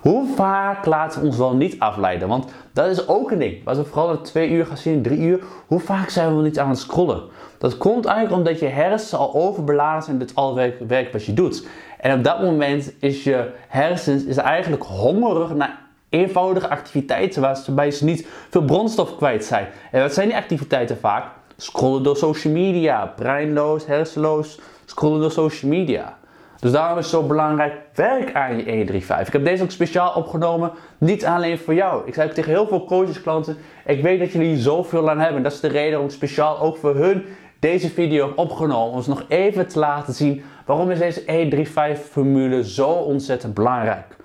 Hoe 0.00 0.34
vaak 0.34 0.86
laten 0.86 1.20
we 1.20 1.26
ons 1.26 1.36
wel 1.36 1.54
niet 1.54 1.78
afleiden? 1.78 2.28
Want 2.28 2.52
dat 2.78 2.90
is 2.90 3.08
ook 3.08 3.30
een 3.30 3.38
ding. 3.38 3.56
Als 3.64 3.78
we 3.78 3.84
vooral 3.84 4.10
in 4.10 4.22
twee 4.22 4.50
uur 4.50 4.66
gaan 4.66 4.76
zien, 4.76 5.02
drie 5.02 5.18
uur. 5.18 5.40
Hoe 5.66 5.80
vaak 5.80 6.08
zijn 6.08 6.36
we 6.36 6.42
niet 6.42 6.58
aan 6.58 6.68
het 6.68 6.78
scrollen? 6.78 7.22
Dat 7.58 7.76
komt 7.76 8.04
eigenlijk 8.04 8.36
omdat 8.36 8.58
je 8.58 8.66
hersenen 8.66 9.20
al 9.20 9.34
overbeladen 9.34 10.02
zijn 10.02 10.16
met 10.16 10.34
al 10.34 10.56
het 10.56 10.74
werk 10.86 11.12
wat 11.12 11.24
je 11.24 11.34
doet. 11.34 11.66
En 12.00 12.18
op 12.18 12.24
dat 12.24 12.42
moment 12.42 12.92
is 13.00 13.24
je 13.24 13.50
hersens 13.68 14.24
is 14.24 14.36
eigenlijk 14.36 14.82
hongerig 14.82 15.54
naar 15.54 15.78
eenvoudige 16.08 16.68
activiteiten 16.68 17.42
waarbij 17.42 17.90
ze 17.90 18.04
niet 18.04 18.26
veel 18.50 18.64
brandstof 18.64 19.16
kwijt 19.16 19.44
zijn. 19.44 19.66
En 19.90 20.02
wat 20.02 20.14
zijn 20.14 20.28
die 20.28 20.36
activiteiten 20.36 20.98
vaak? 20.98 21.24
Scrollen 21.56 22.02
door 22.02 22.16
social 22.16 22.52
media, 22.52 23.12
breinloos, 23.16 23.86
hersenloos, 23.86 24.60
scrollen 24.84 25.20
door 25.20 25.30
social 25.30 25.70
media. 25.70 26.18
Dus 26.60 26.72
daarom 26.72 26.98
is 26.98 27.04
het 27.04 27.14
zo 27.14 27.26
belangrijk, 27.26 27.74
werk 27.94 28.34
aan 28.34 28.56
je 28.56 28.62
135. 28.62 29.26
Ik 29.26 29.32
heb 29.32 29.44
deze 29.44 29.62
ook 29.62 29.70
speciaal 29.70 30.12
opgenomen, 30.12 30.72
niet 30.98 31.24
alleen 31.24 31.58
voor 31.58 31.74
jou. 31.74 32.06
Ik 32.06 32.14
zei 32.14 32.28
tegen 32.32 32.52
heel 32.52 32.66
veel 32.66 32.84
coaches, 32.84 33.22
klanten, 33.22 33.56
ik 33.86 34.02
weet 34.02 34.18
dat 34.18 34.32
jullie 34.32 34.56
zoveel 34.56 35.10
aan 35.10 35.18
hebben. 35.18 35.42
Dat 35.42 35.52
is 35.52 35.60
de 35.60 35.68
reden 35.68 35.98
ik 35.98 36.10
speciaal 36.10 36.58
ook 36.58 36.76
voor 36.76 36.96
hun 36.96 37.24
deze 37.58 37.90
video 37.90 38.32
opgenomen. 38.36 38.94
Om 38.94 39.02
ze 39.02 39.08
nog 39.08 39.24
even 39.28 39.66
te 39.66 39.78
laten 39.78 40.14
zien 40.14 40.42
waarom 40.66 40.90
is 40.90 40.98
deze 40.98 41.22
135 41.26 42.06
formule 42.06 42.64
zo 42.64 42.88
ontzettend 42.88 43.54
belangrijk. 43.54 44.16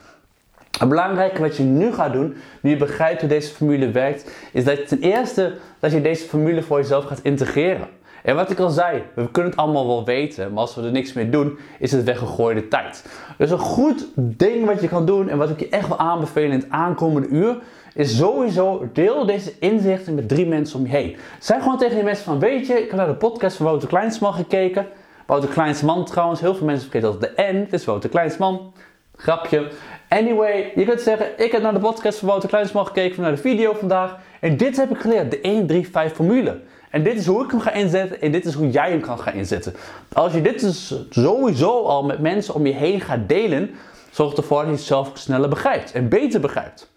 Het 0.80 0.90
belangrijke 0.90 1.42
wat 1.42 1.58
je 1.58 1.64
nu 1.64 1.94
gaat 1.94 2.14
doen, 2.14 2.36
nu 2.62 2.70
je 2.70 2.78
begrijpt 2.78 3.20
hoe 3.20 3.30
deze 3.30 3.54
formule 3.54 3.92
werkt, 3.92 4.32
is 4.52 4.64
dat 4.64 4.88
ten 4.88 5.00
eerste 5.00 5.54
dat 5.80 5.92
je 5.92 6.02
deze 6.02 6.26
formule 6.26 6.62
voor 6.62 6.78
jezelf 6.78 7.06
gaat 7.06 7.20
integreren. 7.24 7.88
En 8.24 8.36
wat 8.36 8.50
ik 8.50 8.60
al 8.60 8.70
zei, 8.70 9.04
we 9.16 9.32
kunnen 9.32 9.52
het 9.52 9.60
allemaal 9.60 9.88
wel 9.88 10.06
weten, 10.06 10.50
maar 10.50 10.62
als 10.62 10.76
we 10.76 10.82
er 10.82 10.92
niks 10.92 11.14
mee 11.14 11.30
doen, 11.30 11.60
is 11.80 11.92
het 11.92 12.04
weggegooide 12.04 12.68
tijd. 12.68 13.06
Dus 13.38 13.52
een 13.52 13.58
goed 13.58 14.08
ding 14.16 14.66
wat 14.66 14.82
je 14.82 14.88
kan 14.88 15.06
doen 15.06 15.30
en 15.30 15.38
wat 15.38 15.50
ik 15.50 15.60
je 15.60 15.70
echt 15.70 15.88
wil 15.88 16.00
aanbevelen 16.00 16.52
in 16.52 16.60
het 16.60 16.70
aankomende 16.70 17.28
uur, 17.28 17.58
is 17.94 18.18
sowieso 18.18 18.90
deel 18.94 19.26
deze 19.26 19.54
inzichten 19.60 20.16
met 20.16 20.30
drie 20.30 20.48
mensen 20.48 20.80
om 20.80 20.86
je 20.86 20.92
heen. 20.92 21.16
Zeg 21.40 21.62
gewoon 21.62 21.78
tegen 21.78 21.96
die 21.96 22.04
mensen 22.04 22.26
van, 22.26 22.40
weet 22.40 22.68
je, 22.68 22.74
ik 22.74 22.90
heb 22.90 22.98
naar 22.98 23.08
de 23.08 23.16
podcast 23.16 23.56
van 23.56 23.66
Wouter 23.66 23.88
Kleinsman 23.88 24.34
gekeken. 24.34 24.88
Wouter 25.26 25.50
Kleinsman 25.50 26.06
trouwens, 26.06 26.40
heel 26.40 26.56
veel 26.56 26.66
mensen 26.66 26.90
vergeten 26.90 27.20
dat 27.20 27.36
de 27.36 27.44
N, 27.52 27.56
het 27.56 27.74
is 27.74 27.86
Wouter 27.86 28.10
Kleinsman. 28.10 28.74
Grapje. 29.16 29.68
Anyway, 30.14 30.72
je 30.76 30.86
kunt 30.86 31.02
zeggen, 31.02 31.28
ik 31.38 31.52
heb 31.52 31.62
naar 31.62 31.74
de 31.74 31.80
podcast 31.80 32.20
van 32.20 32.28
Wouter 32.28 32.50
Kleinsman 32.50 32.86
gekeken, 32.86 33.22
naar 33.22 33.32
de 33.32 33.38
video 33.38 33.74
vandaag. 33.74 34.18
En 34.40 34.58
dit 34.58 34.78
heb 34.78 34.90
ik 34.90 34.98
geleerd, 34.98 35.32
de 35.32 35.86
1-3-5 36.12 36.14
formule. 36.16 36.60
En 36.90 37.04
dit 37.04 37.16
is 37.16 37.26
hoe 37.26 37.44
ik 37.44 37.52
hem 37.52 37.60
ga 37.60 37.72
inzetten 37.72 38.22
en 38.22 38.32
dit 38.32 38.46
is 38.46 38.54
hoe 38.54 38.70
jij 38.70 38.90
hem 38.90 39.02
kan 39.02 39.20
gaan 39.20 39.34
inzetten. 39.34 39.76
Als 40.14 40.34
je 40.34 40.42
dit 40.42 40.60
dus 40.60 40.96
sowieso 41.10 41.84
al 41.84 42.04
met 42.04 42.20
mensen 42.20 42.54
om 42.54 42.66
je 42.66 42.74
heen 42.74 43.02
gaat 43.02 43.30
delen, 43.30 43.72
zorgt 44.12 44.38
ervoor 44.38 44.58
dat 44.58 44.68
je 44.68 44.76
het 44.76 44.82
zelf 44.82 45.12
sneller 45.14 45.50
begrijpt 45.50 45.92
en 45.92 46.10
beter 46.10 46.40
begrijpt. 46.40 46.92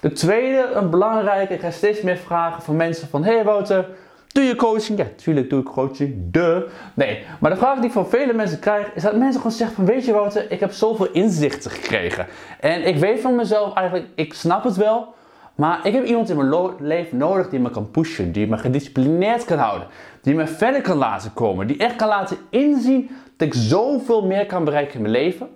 De 0.00 0.12
tweede, 0.12 0.70
een 0.74 0.90
belangrijke, 0.90 1.54
ik 1.54 1.60
ga 1.60 1.70
steeds 1.70 2.00
meer 2.00 2.16
vragen 2.16 2.62
van 2.62 2.76
mensen 2.76 3.08
van, 3.08 3.24
hey 3.24 3.44
Wouter, 3.44 3.88
doe 4.32 4.44
je 4.44 4.56
coaching? 4.56 4.98
Ja, 4.98 5.04
natuurlijk 5.04 5.50
doe 5.50 5.60
ik 5.60 5.66
coaching, 5.66 6.14
de. 6.30 6.68
Nee, 6.94 7.24
maar 7.40 7.50
de 7.50 7.56
vraag 7.56 7.76
die 7.76 7.84
ik 7.84 7.92
van 7.92 8.08
vele 8.08 8.32
mensen 8.32 8.58
krijg, 8.58 8.94
is 8.94 9.02
dat 9.02 9.16
mensen 9.16 9.36
gewoon 9.36 9.56
zeggen 9.56 9.76
van, 9.76 9.84
weet 9.84 10.04
je 10.04 10.12
Wouter, 10.12 10.50
ik 10.50 10.60
heb 10.60 10.72
zoveel 10.72 11.08
inzichten 11.12 11.70
gekregen. 11.70 12.26
En 12.60 12.86
ik 12.86 12.96
weet 12.96 13.20
van 13.20 13.34
mezelf 13.34 13.74
eigenlijk, 13.74 14.08
ik 14.14 14.34
snap 14.34 14.64
het 14.64 14.76
wel, 14.76 15.14
maar 15.54 15.86
ik 15.86 15.92
heb 15.92 16.04
iemand 16.04 16.30
in 16.30 16.36
mijn 16.36 16.74
leven 16.78 17.18
nodig 17.18 17.48
die 17.48 17.60
me 17.60 17.70
kan 17.70 17.90
pushen, 17.90 18.32
die 18.32 18.46
me 18.46 18.58
gedisciplineerd 18.58 19.44
kan 19.44 19.58
houden, 19.58 19.88
die 20.22 20.34
me 20.34 20.46
verder 20.46 20.80
kan 20.80 20.96
laten 20.96 21.32
komen, 21.32 21.66
die 21.66 21.78
echt 21.78 21.96
kan 21.96 22.08
laten 22.08 22.36
inzien 22.50 23.10
dat 23.36 23.48
ik 23.48 23.54
zoveel 23.54 24.26
meer 24.26 24.46
kan 24.46 24.64
bereiken 24.64 24.94
in 24.94 25.00
mijn 25.00 25.12
leven. 25.12 25.48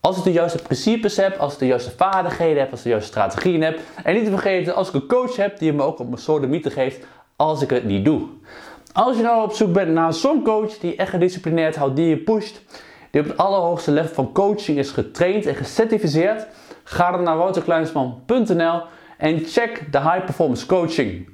Als 0.00 0.18
ik 0.18 0.24
de 0.24 0.32
juiste 0.32 0.62
principes 0.62 1.16
heb, 1.16 1.38
als 1.38 1.52
ik 1.52 1.58
de 1.58 1.66
juiste 1.66 1.90
vaardigheden 1.96 2.58
heb, 2.58 2.70
als 2.70 2.78
ik 2.78 2.84
de 2.84 2.90
juiste 2.90 3.10
strategieën 3.10 3.62
heb. 3.62 3.78
En 4.04 4.14
niet 4.14 4.24
te 4.24 4.30
vergeten, 4.30 4.74
als 4.74 4.88
ik 4.88 4.94
een 4.94 5.06
coach 5.06 5.36
heb 5.36 5.58
die 5.58 5.72
me 5.72 5.82
ook 5.82 5.98
op 5.98 6.08
mijn 6.08 6.20
soort 6.20 6.48
mythe 6.48 6.70
geeft 6.70 7.06
als 7.38 7.62
ik 7.62 7.70
het 7.70 7.84
niet 7.84 8.04
doe. 8.04 8.22
Als 8.92 9.16
je 9.16 9.22
nou 9.22 9.44
op 9.44 9.52
zoek 9.52 9.72
bent 9.72 9.92
naar 9.92 10.12
zo'n 10.12 10.42
coach 10.42 10.78
die 10.78 10.96
echt 10.96 11.10
gedisciplineerd 11.10 11.76
houdt, 11.76 11.96
die 11.96 12.08
je 12.08 12.16
pusht, 12.16 12.62
die 13.10 13.20
op 13.20 13.26
het 13.26 13.36
allerhoogste 13.36 13.90
level 13.90 14.14
van 14.14 14.32
coaching 14.32 14.78
is 14.78 14.90
getraind 14.90 15.46
en 15.46 15.54
gecertificeerd, 15.54 16.46
ga 16.84 17.10
dan 17.10 17.22
naar 17.22 17.36
wouterkleinsman.nl 17.36 18.82
en 19.18 19.38
check 19.38 19.92
de 19.92 20.00
High 20.00 20.24
Performance 20.24 20.66
Coaching. 20.66 21.28